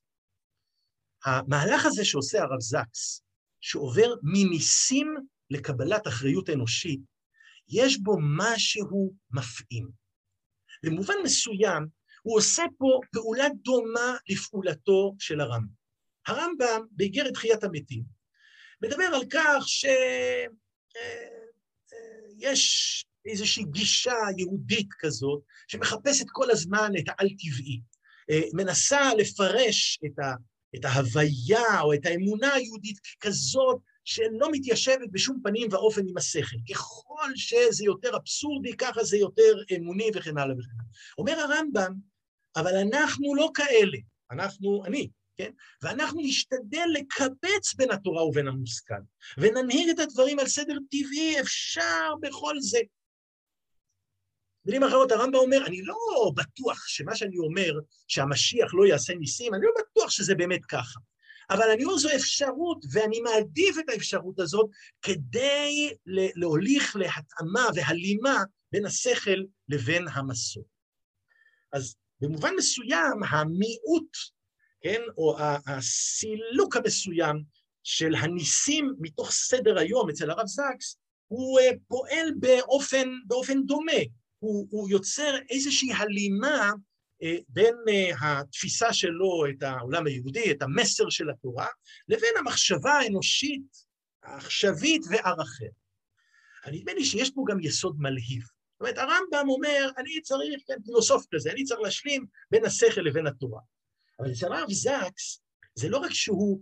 [1.25, 3.23] המהלך הזה שעושה הרב זקס,
[3.61, 5.15] שעובר מניסים
[5.49, 7.01] לקבלת אחריות אנושית,
[7.67, 9.89] יש בו משהו מפעים.
[10.83, 11.87] במובן מסוים,
[12.23, 15.83] הוא עושה פה פעולה דומה לפעולתו של הרמב"ם.
[16.27, 18.03] הרמב"ם, באיגרת תחיית המתים,
[18.81, 20.47] מדבר על כך שיש
[22.43, 22.55] אה, אה,
[23.25, 27.81] איזושהי גישה יהודית כזאת, שמחפשת כל הזמן את העל-טבעי,
[28.29, 30.33] אה, מנסה לפרש את, ה,
[30.75, 36.57] את ההוויה או את האמונה היהודית ככזאת שלא מתיישבת בשום פנים ואופן עם השכל.
[36.73, 40.85] ככל שזה יותר אבסורדי, ככה זה יותר אמוני וכן הלאה וכן הלאה.
[41.17, 41.93] אומר הרמב"ם,
[42.55, 43.97] אבל אנחנו לא כאלה,
[44.31, 45.51] אנחנו, אני, כן?
[45.81, 49.01] ואנחנו נשתדל לקבץ בין התורה ובין המושכל,
[49.37, 52.79] וננהיג את הדברים על סדר טבעי, אפשר בכל זה.
[54.65, 57.71] במילים אחרות, הרמב"ם אומר, אני לא בטוח שמה שאני אומר,
[58.07, 60.99] שהמשיח לא יעשה ניסים, אני לא בטוח שזה באמת ככה.
[61.49, 64.69] אבל אני אומר, זו אפשרות, ואני מעדיף את האפשרות הזאת
[65.01, 65.93] כדי
[66.35, 70.63] להוליך להתאמה והלימה בין השכל לבין המסור.
[71.73, 74.17] אז במובן מסוים, המיעוט,
[74.81, 75.37] כן, או
[75.67, 77.43] הסילוק המסוים
[77.83, 80.97] של הניסים מתוך סדר היום אצל הרב זקס,
[81.27, 84.01] הוא אה, פועל באופן, באופן דומה.
[84.43, 86.71] הוא, הוא יוצר איזושהי הלימה
[87.23, 91.67] אה, בין אה, התפיסה שלו את העולם היהודי, את המסר של התורה,
[92.07, 93.85] לבין המחשבה האנושית,
[94.23, 95.71] העכשווית וערכיה.
[96.71, 98.43] נדמה לי שיש פה גם יסוד מלהיב.
[98.43, 103.27] זאת אומרת, הרמב"ם אומר, אני צריך, כן, פילוסוף כזה, אני צריך להשלים בין השכל לבין
[103.27, 103.61] התורה.
[104.19, 105.41] אבל אצל הרב זקס,
[105.75, 106.61] זה לא רק שהוא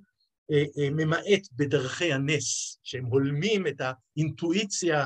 [0.52, 5.06] אה, אה, ממעט בדרכי הנס, שהם הולמים את האינטואיציה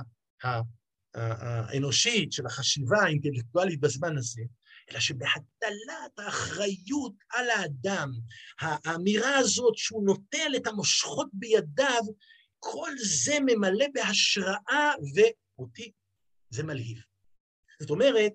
[1.15, 4.41] האנושית של החשיבה האינטלקטואלית בזמן הזה,
[4.91, 8.11] אלא שבהטלת האחריות על האדם,
[8.59, 12.03] האמירה הזאת שהוא נוטל את המושכות בידיו,
[12.59, 15.91] כל זה ממלא בהשראה, ואותי
[16.49, 16.97] זה מלהיב.
[17.79, 18.31] זאת אומרת,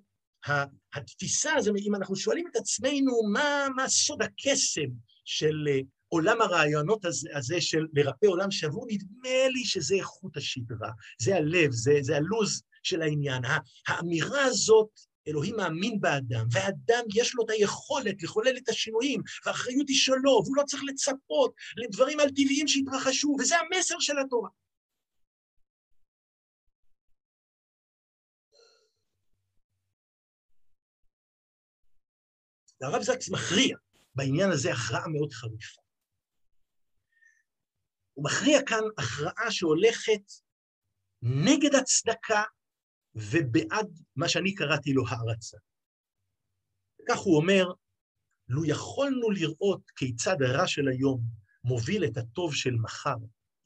[0.94, 4.90] התפיסה הזו, אם אנחנו שואלים את עצמנו מה, מה סוד הקסם
[5.24, 10.90] של אה, עולם הרעיונות הזה, הזה של לרפא עולם שבור, נדמה לי שזה איכות השדרה,
[11.20, 13.42] זה הלב, זה, זה הלוז של העניין.
[13.88, 14.88] האמירה הזאת,
[15.28, 20.56] אלוהים מאמין באדם, והאדם יש לו את היכולת לחולל את השינויים, והאחריות היא שלו, והוא
[20.56, 24.48] לא צריך לצפות לדברים על טבעיים שיתרחשו, וזה המסר של התורה.
[32.80, 33.76] והרב זקס מכריע
[34.14, 35.80] בעניין הזה הכרעה מאוד חריפה.
[38.14, 40.22] הוא מכריע כאן הכרעה שהולכת
[41.22, 42.42] נגד הצדקה
[43.20, 45.56] ובעד מה שאני קראתי לו הערצה.
[47.08, 47.72] כך הוא אומר,
[48.48, 51.20] לו יכולנו לראות כיצד הרע של היום
[51.64, 53.16] מוביל את הטוב של מחר,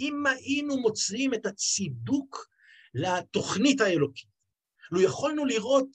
[0.00, 2.48] אם היינו מוצאים את הצידוק
[2.94, 4.28] לתוכנית האלוקית,
[4.92, 5.88] לו יכולנו לראות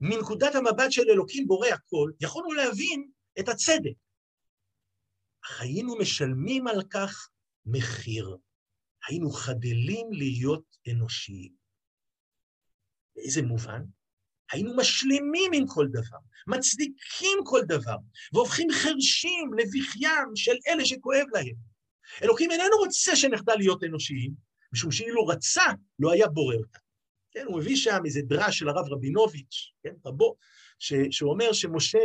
[0.00, 3.10] מנקודת המבט של אלוקים בורא הכל, יכולנו להבין
[3.40, 3.92] את הצדק.
[5.44, 7.30] אך היינו משלמים על כך
[7.66, 8.36] מחיר.
[9.08, 11.57] היינו חדלים להיות אנושיים.
[13.18, 13.82] באיזה מובן?
[14.52, 17.96] היינו משלימים עם כל דבר, מצדיקים כל דבר,
[18.32, 21.54] והופכים חרשים לבכיים של אלה שכואב להם.
[22.22, 24.32] אלוקים איננו רוצה שנחדל להיות אנושיים,
[24.72, 25.64] משום שאילו רצה,
[25.98, 26.78] לא היה בורא אותה.
[27.32, 30.36] כן, הוא מביא שם איזה דרש של הרב רבינוביץ', כן, רבו,
[30.78, 31.98] ש, שהוא אומר שמשה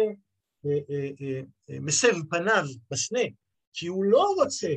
[0.66, 3.24] אה, אה, אה, אה, מסב פניו בסנה,
[3.74, 4.74] כי הוא לא רוצה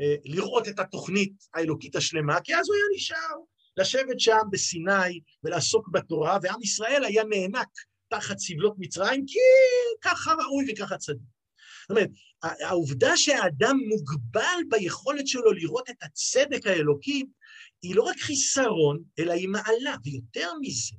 [0.00, 3.36] אה, לראות את התוכנית האלוקית השלמה, כי אז הוא היה נשאר
[3.76, 7.68] לשבת שם בסיני ולעסוק בתורה, ועם ישראל היה נאנק
[8.08, 9.38] תחת סבלות מצרים, כי
[10.02, 11.20] ככה ראוי וככה צדיק.
[11.82, 12.10] זאת אומרת,
[12.42, 17.24] העובדה שהאדם מוגבל ביכולת שלו לראות את הצדק האלוקי,
[17.82, 20.96] היא לא רק חיסרון, אלא היא מעלה, ויותר מזה,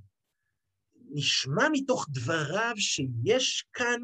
[1.14, 4.00] נשמע מתוך דבריו שיש כאן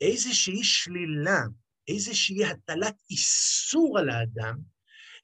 [0.00, 1.40] איזושהי שלילה,
[1.88, 4.73] איזושהי הטלת איסור על האדם,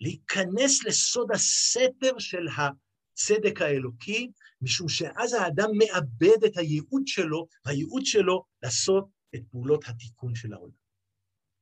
[0.01, 4.31] להיכנס לסוד הסתר של הצדק האלוקי,
[4.63, 10.75] משום שאז האדם מאבד את הייעוד שלו, והייעוד שלו לעשות את פעולות התיקון של העולם.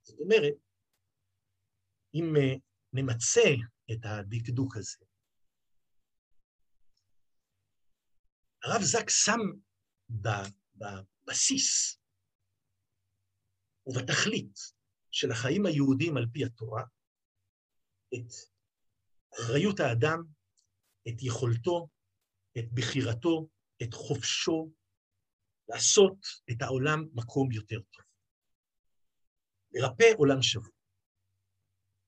[0.03, 0.55] זאת אומרת,
[2.15, 2.55] אם אה,
[2.93, 3.51] נמצה
[3.93, 4.97] את הדקדוק הזה,
[8.65, 9.41] הרב זק שם
[10.09, 11.99] בבסיס
[13.87, 14.59] ובתכלית
[15.11, 16.85] של החיים היהודיים על פי התורה
[18.15, 18.33] את
[19.35, 20.23] אחריות האדם,
[21.09, 21.89] את יכולתו,
[22.59, 23.49] את בחירתו,
[23.83, 24.71] את חופשו,
[25.69, 26.17] לעשות
[26.51, 28.05] את העולם מקום יותר טוב.
[29.73, 30.73] לרפא עולם שבור.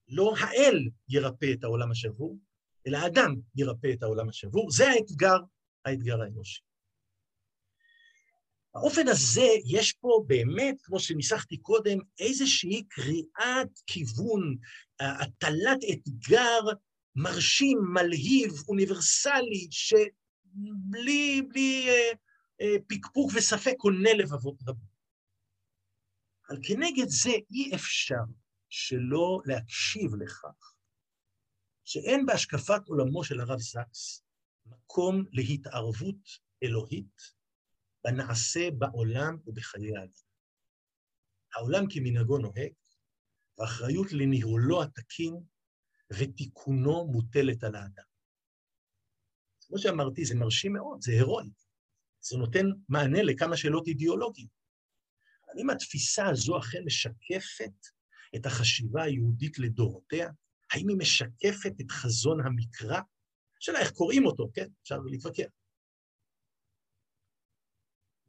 [0.08, 2.38] לא האל ירפא את העולם השבור,
[2.86, 4.70] אלא האדם ירפא את העולם השבור.
[4.70, 5.38] זה האתגר,
[5.84, 6.62] האתגר האנושי.
[8.74, 14.56] באופן הזה יש פה באמת, כמו שניסחתי קודם, איזושהי קריאת כיוון,
[15.00, 16.60] הטלת אתגר
[17.16, 22.12] מרשים, מלהיב, אוניברסלי, שבלי בלי, אה,
[22.60, 24.90] אה, פקפוק וספק עונה לבבות רבים.
[26.48, 28.24] אבל כנגד זה אי אפשר
[28.68, 30.74] שלא להקשיב לכך
[31.84, 34.22] שאין בהשקפת עולמו של הרב זקס
[34.66, 36.28] מקום להתערבות
[36.62, 37.39] אלוהית
[38.04, 40.12] בנעשה בעולם ובחיי האדם.
[41.54, 42.72] העולם כמנהגו נוהג,
[43.58, 45.34] והאחריות לניהולו התקין
[46.12, 48.04] ותיקונו מוטלת על האדם.
[49.60, 51.50] כמו שאמרתי, זה מרשים מאוד, זה הירואי.
[52.20, 54.50] זה נותן מענה לכמה שאלות אידיאולוגיות.
[55.48, 57.86] האם התפיסה הזו אכן משקפת
[58.36, 60.30] את החשיבה היהודית לדורותיה?
[60.72, 63.00] האם היא משקפת את חזון המקרא?
[63.60, 64.66] השאלה איך קוראים אותו, כן?
[64.82, 65.48] אפשר להתווכח.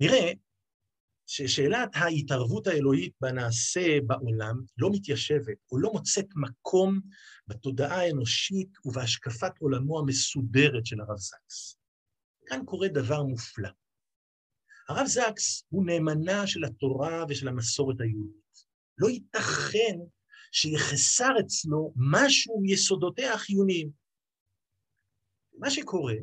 [0.02, 0.32] נראה
[1.26, 7.00] ששאלת ההתערבות האלוהית בנעשה בעולם לא מתיישבת או לא מוצאת מקום
[7.48, 11.78] בתודעה האנושית ובהשקפת עולמו המסודרת של הרב זקס.
[12.46, 13.70] כאן קורה דבר מופלא.
[14.90, 18.66] הרב זקס הוא נאמנה של התורה ושל המסורת היהודית.
[18.98, 19.98] לא ייתכן
[20.52, 23.92] שיחסר אצלו משהו מיסודותיה החיוניים.
[25.58, 26.16] מה שקורה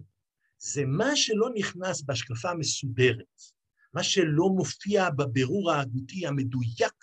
[0.59, 3.58] זה מה שלא נכנס בהשקפה המסודרת,
[3.99, 6.95] מה שלא מופיע בבירור ההגותי המדויק,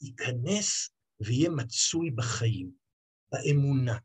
[0.00, 0.90] ייכנס
[1.20, 2.70] ויהיה מצוי בחיים,
[3.32, 3.98] באמונה,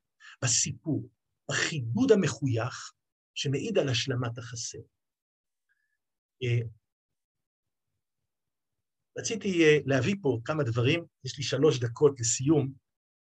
[0.44, 1.10] בסיפור,
[1.50, 2.94] בחידוד המחוייך,
[3.36, 4.78] שמעיד על השלמת החסר.
[6.44, 6.68] אה,
[9.18, 12.74] רציתי אה, להביא פה כמה דברים, יש לי שלוש דקות לסיום,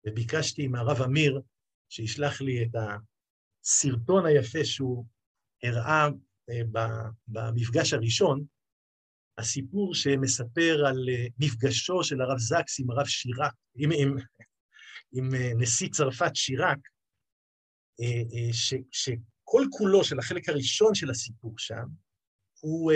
[0.08, 1.42] וביקשתי מהרב אמיר
[1.90, 2.76] שישלח לי את
[3.64, 5.06] הסרטון היפה שהוא
[5.64, 6.08] הראה
[6.50, 6.62] אה,
[7.28, 8.46] במפגש הראשון,
[9.38, 11.06] הסיפור שמספר על
[11.40, 14.18] מפגשו של הרב זקס עם הרב שירק, עם, עם,
[15.12, 15.30] עם
[15.62, 16.78] נשיא צרפת שירק,
[18.52, 21.86] ש, שכל כולו של החלק הראשון של הסיפור שם,
[22.60, 22.92] הוא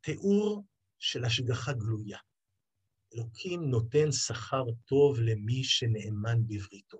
[0.00, 0.64] תיאור
[0.98, 2.18] של השגחה גלויה.
[3.14, 6.98] אלוקים נותן שכר טוב למי שנאמן בבריתו.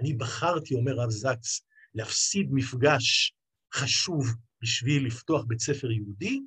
[0.00, 1.62] אני בחרתי, אומר רב זקס,
[1.94, 3.32] להפסיד מפגש
[3.74, 4.26] חשוב
[4.62, 6.40] בשביל לפתוח בית ספר יהודי,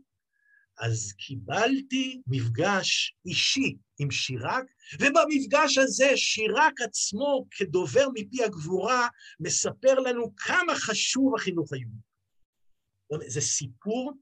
[0.82, 4.66] אז קיבלתי מפגש אישי עם שירק,
[5.00, 9.08] ובמפגש הזה שירק עצמו, כדובר מפי הגבורה,
[9.40, 13.32] מספר לנו כמה חשוב החינוך היהודי.
[13.32, 14.14] זה סיפור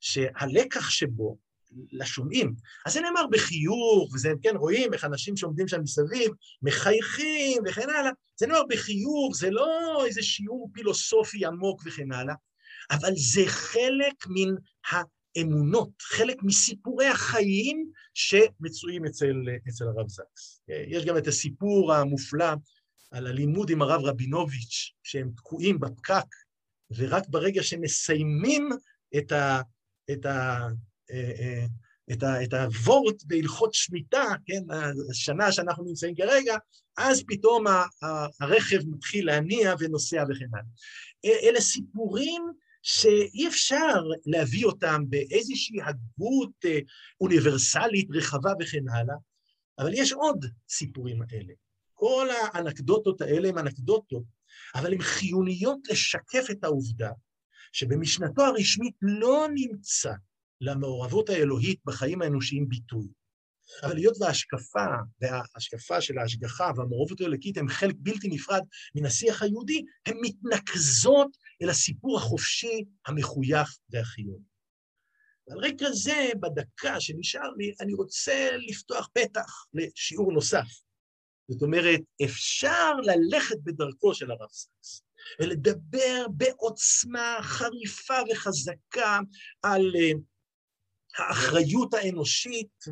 [0.00, 1.38] שהלקח שבו,
[1.92, 2.54] לשומעים,
[2.86, 6.30] אז זה נאמר בחיוך, וזה, כן, רואים איך אנשים שעומדים שם מסביב
[6.62, 12.34] מחייכים וכן הלאה, זה נאמר בחיוך, זה לא איזה שיעור פילוסופי עמוק וכן הלאה,
[12.90, 14.54] אבל זה חלק מן
[15.38, 19.34] האמונות, חלק מסיפורי החיים שמצויים אצל,
[19.68, 20.62] אצל הרב זקס.
[20.68, 22.52] יש גם את הסיפור המופלא
[23.10, 26.26] על הלימוד עם הרב רבינוביץ', שהם תקועים בפקק,
[26.96, 28.68] ורק ברגע שמסיימים
[29.18, 29.60] את ה...
[30.10, 30.68] את ה...
[31.10, 31.64] אה, אה,
[32.12, 34.62] את, ה, את הוורט בהלכות שמיטה, כן,
[35.10, 36.56] השנה שאנחנו נמצאים כרגע,
[36.98, 37.64] אז פתאום
[38.40, 41.38] הרכב מתחיל להניע ונוסע וכן הלאה.
[41.48, 42.42] אלה סיפורים
[42.82, 46.78] שאי אפשר להביא אותם באיזושהי הגות אה,
[47.20, 49.16] אוניברסלית רחבה וכן הלאה,
[49.78, 51.54] אבל יש עוד סיפורים האלה.
[51.94, 54.24] כל האנקדוטות האלה הן אנקדוטות,
[54.74, 57.10] אבל הן חיוניות לשקף את העובדה
[57.72, 60.12] שבמשנתו הרשמית לא נמצא
[60.60, 63.08] למעורבות האלוהית בחיים האנושיים ביטוי.
[63.82, 64.86] אבל היות וההשקפה,
[65.20, 68.62] וההשקפה של ההשגחה והמעורבות האלוקית הם חלק בלתי נפרד
[68.94, 74.44] מן השיח היהודי, הן מתנקזות אל הסיפור החופשי, המחוייך והחיוני.
[75.50, 80.66] על רקע זה, בדקה שנשאר לי, אני רוצה לפתוח פתח לשיעור נוסף.
[81.48, 85.02] זאת אומרת, אפשר ללכת בדרכו של הרב סקס.
[85.40, 89.20] ולדבר בעוצמה חריפה וחזקה
[89.62, 90.10] על אה,
[91.18, 92.84] האחריות האנושית,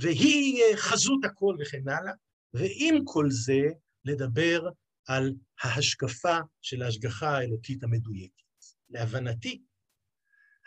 [0.00, 2.12] והיא אה, חזות הכל וכן הלאה,
[2.54, 3.60] ועם כל זה
[4.04, 4.68] לדבר
[5.06, 8.42] על ההשקפה של ההשגחה האלוקית המדויקת.
[8.90, 9.62] להבנתי,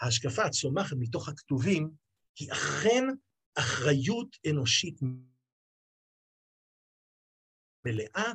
[0.01, 1.91] ההשקפה הצומחת מתוך הכתובים
[2.39, 3.03] היא אכן
[3.60, 4.99] אחריות אנושית
[7.86, 8.34] מלאה,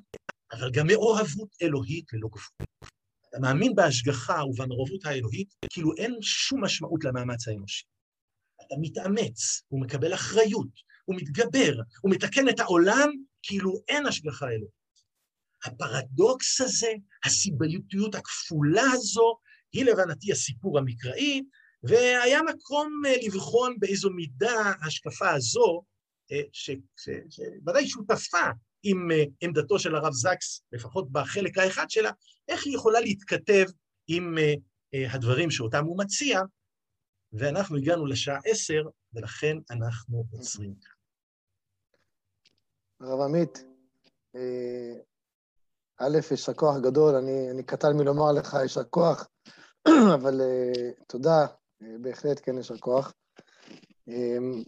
[0.53, 2.69] אבל גם מאוהבות אלוהית ללא גבול.
[3.33, 7.85] אתה מאמין בהשגחה ובמעורבות האלוהית, כאילו אין שום משמעות למאמץ האנושי.
[8.67, 10.69] אתה מתאמץ, הוא מקבל אחריות,
[11.05, 13.11] הוא מתגבר, הוא מתקן את העולם,
[13.43, 14.83] כאילו אין השגחה אלוהית.
[15.65, 16.93] הפרדוקס הזה,
[17.25, 19.39] הסיביותיות הכפולה הזו,
[19.73, 21.43] היא להבנתי הסיפור המקראי,
[21.83, 25.83] והיה מקום אה, לבחון באיזו מידה ההשקפה הזו,
[26.33, 28.51] אה, שוודאי שותפה
[28.83, 32.11] עם אה, עמדתו של הרב זקס, לפחות בחלק האחד שלה,
[32.49, 33.65] איך היא יכולה להתכתב
[34.07, 34.55] עם אה,
[34.95, 36.41] אה, הדברים שאותם הוא מציע,
[37.33, 40.75] ואנחנו הגענו לשעה עשר, ולכן אנחנו עוצרים.
[43.01, 43.65] הרב עמית,
[45.99, 49.29] א', יישר כוח גדול, אני, אני קטן מלומר לך יישר כוח,
[50.15, 50.41] אבל
[51.09, 51.47] תודה,
[52.01, 53.13] בהחלט כן יישר כוח.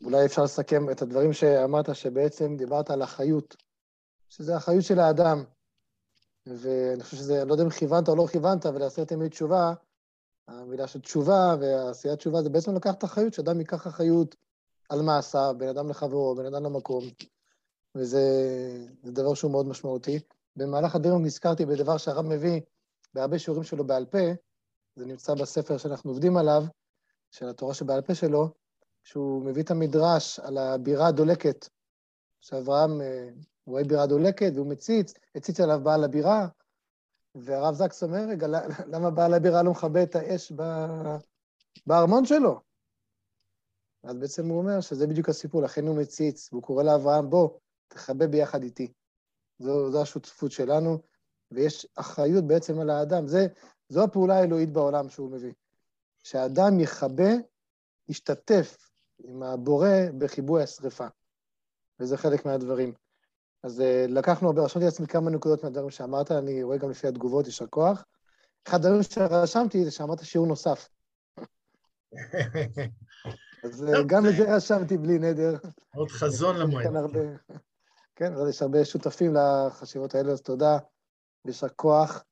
[0.04, 3.63] אולי אפשר לסכם את הדברים שאמרת, שבעצם דיברת על החיות.
[4.36, 5.44] שזה החיות של האדם.
[6.46, 9.74] ואני חושב שזה, אני לא יודע אם כיוונת או לא כיוונת, אבל לעשרת ימי תשובה,
[10.48, 14.34] המילה של תשובה, ועשיית תשובה זה בעצם לקחת אחריות, שאדם ייקח אחריות
[14.88, 17.04] על מעשיו, בין אדם לחברו, בין אדם למקום,
[17.94, 18.20] וזה
[19.04, 20.20] דבר שהוא מאוד משמעותי.
[20.56, 22.60] במהלך הדרך נזכרתי בדבר שהרב מביא
[23.14, 24.18] בהרבה שיעורים שלו בעל פה,
[24.96, 26.64] זה נמצא בספר שאנחנו עובדים עליו,
[27.30, 28.48] של התורה שבעל פה שלו,
[29.02, 31.68] שהוא מביא את המדרש על הבירה הדולקת,
[32.40, 33.00] שאברהם
[33.68, 36.48] אה, רואה בירה דולקת והוא מציץ, הציץ עליו בעל הבירה,
[37.34, 38.46] והרב זקס אומר, רגע,
[38.92, 40.52] למה בעל הבירה לא מכבה את האש
[41.86, 42.60] בארמון שלו?
[44.02, 47.50] אז בעצם הוא אומר שזה בדיוק הסיפור, לכן הוא מציץ, והוא קורא לאברהם, בוא,
[47.88, 48.92] תכבה ביחד איתי.
[49.58, 50.98] זו, זו השותפות שלנו,
[51.50, 53.26] ויש אחריות בעצם על האדם.
[53.26, 53.46] זה,
[53.88, 55.52] זו הפעולה האלוהית בעולם שהוא מביא.
[56.22, 57.30] שהאדם יכבה,
[58.08, 59.88] ישתתף עם הבורא
[60.18, 61.06] בכיבוי השרפה.
[62.00, 63.03] וזה חלק מהדברים.
[63.64, 67.66] אז uh, לקחנו, רשמתי לעצמי כמה נקודות מהדברים שאמרת, אני רואה גם לפי התגובות, יישר
[67.66, 68.04] כוח.
[68.68, 70.88] אחד הדברים שרשמתי זה שאמרת שיעור נוסף.
[73.64, 75.56] אז uh, גם את זה רשמתי בלי נדר.
[75.94, 76.86] עוד חזון למועד.
[78.16, 80.78] כן, אז יש הרבה שותפים לחשיבות האלה, אז תודה,
[81.46, 82.24] יישר כוח.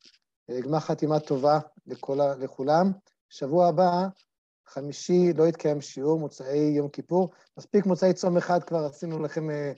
[0.51, 2.93] אה, גמר חתימה טובה לכל, לכולם.
[3.29, 4.07] שבוע הבא,
[4.67, 7.31] חמישי, לא יתקיים שיעור, מוצאי יום כיפור.
[7.59, 9.73] מספיק מוצאי צום אחד כבר עשינו לכם, אה,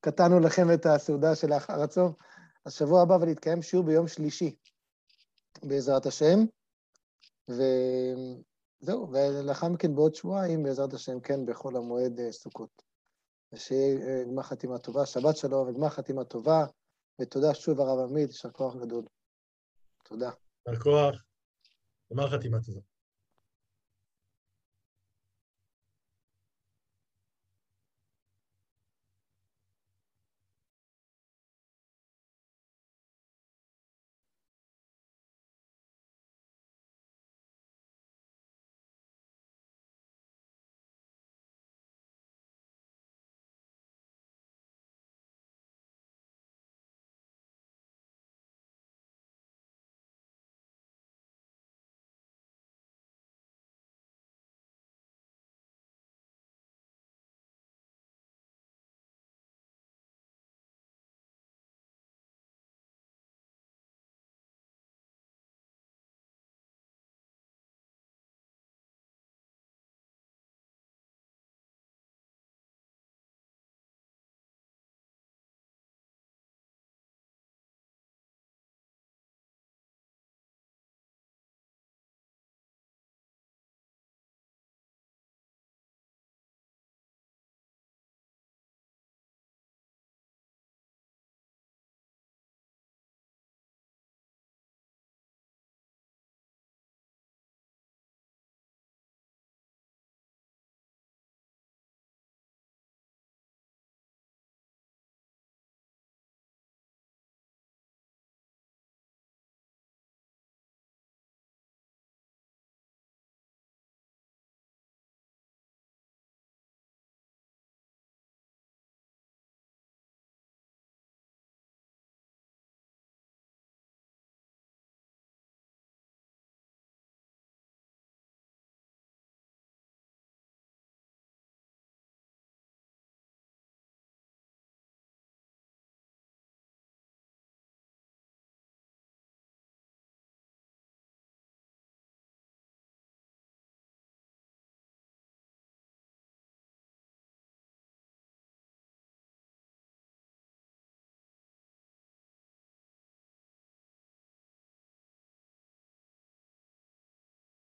[0.00, 2.12] קטענו לכם את הסעודה של האחר הצום.
[2.64, 4.56] אז שבוע הבא אבל יתקיים שיעור ביום שלישי,
[5.62, 6.38] בעזרת השם.
[7.48, 12.82] וזהו, ולאחר מכן בעוד שבועיים, בעזרת השם, כן, בחול המועד אה, סוכות.
[13.52, 16.64] ושיהיה אה, גמר חתימה טובה, שבת שלום וגמר חתימה טובה,
[17.20, 19.04] ותודה שוב הרב עמית, יישר כוח גדול.
[20.04, 20.30] תודה.
[20.66, 21.24] יישר כוח,
[22.12, 22.80] גמר חתימה טובה.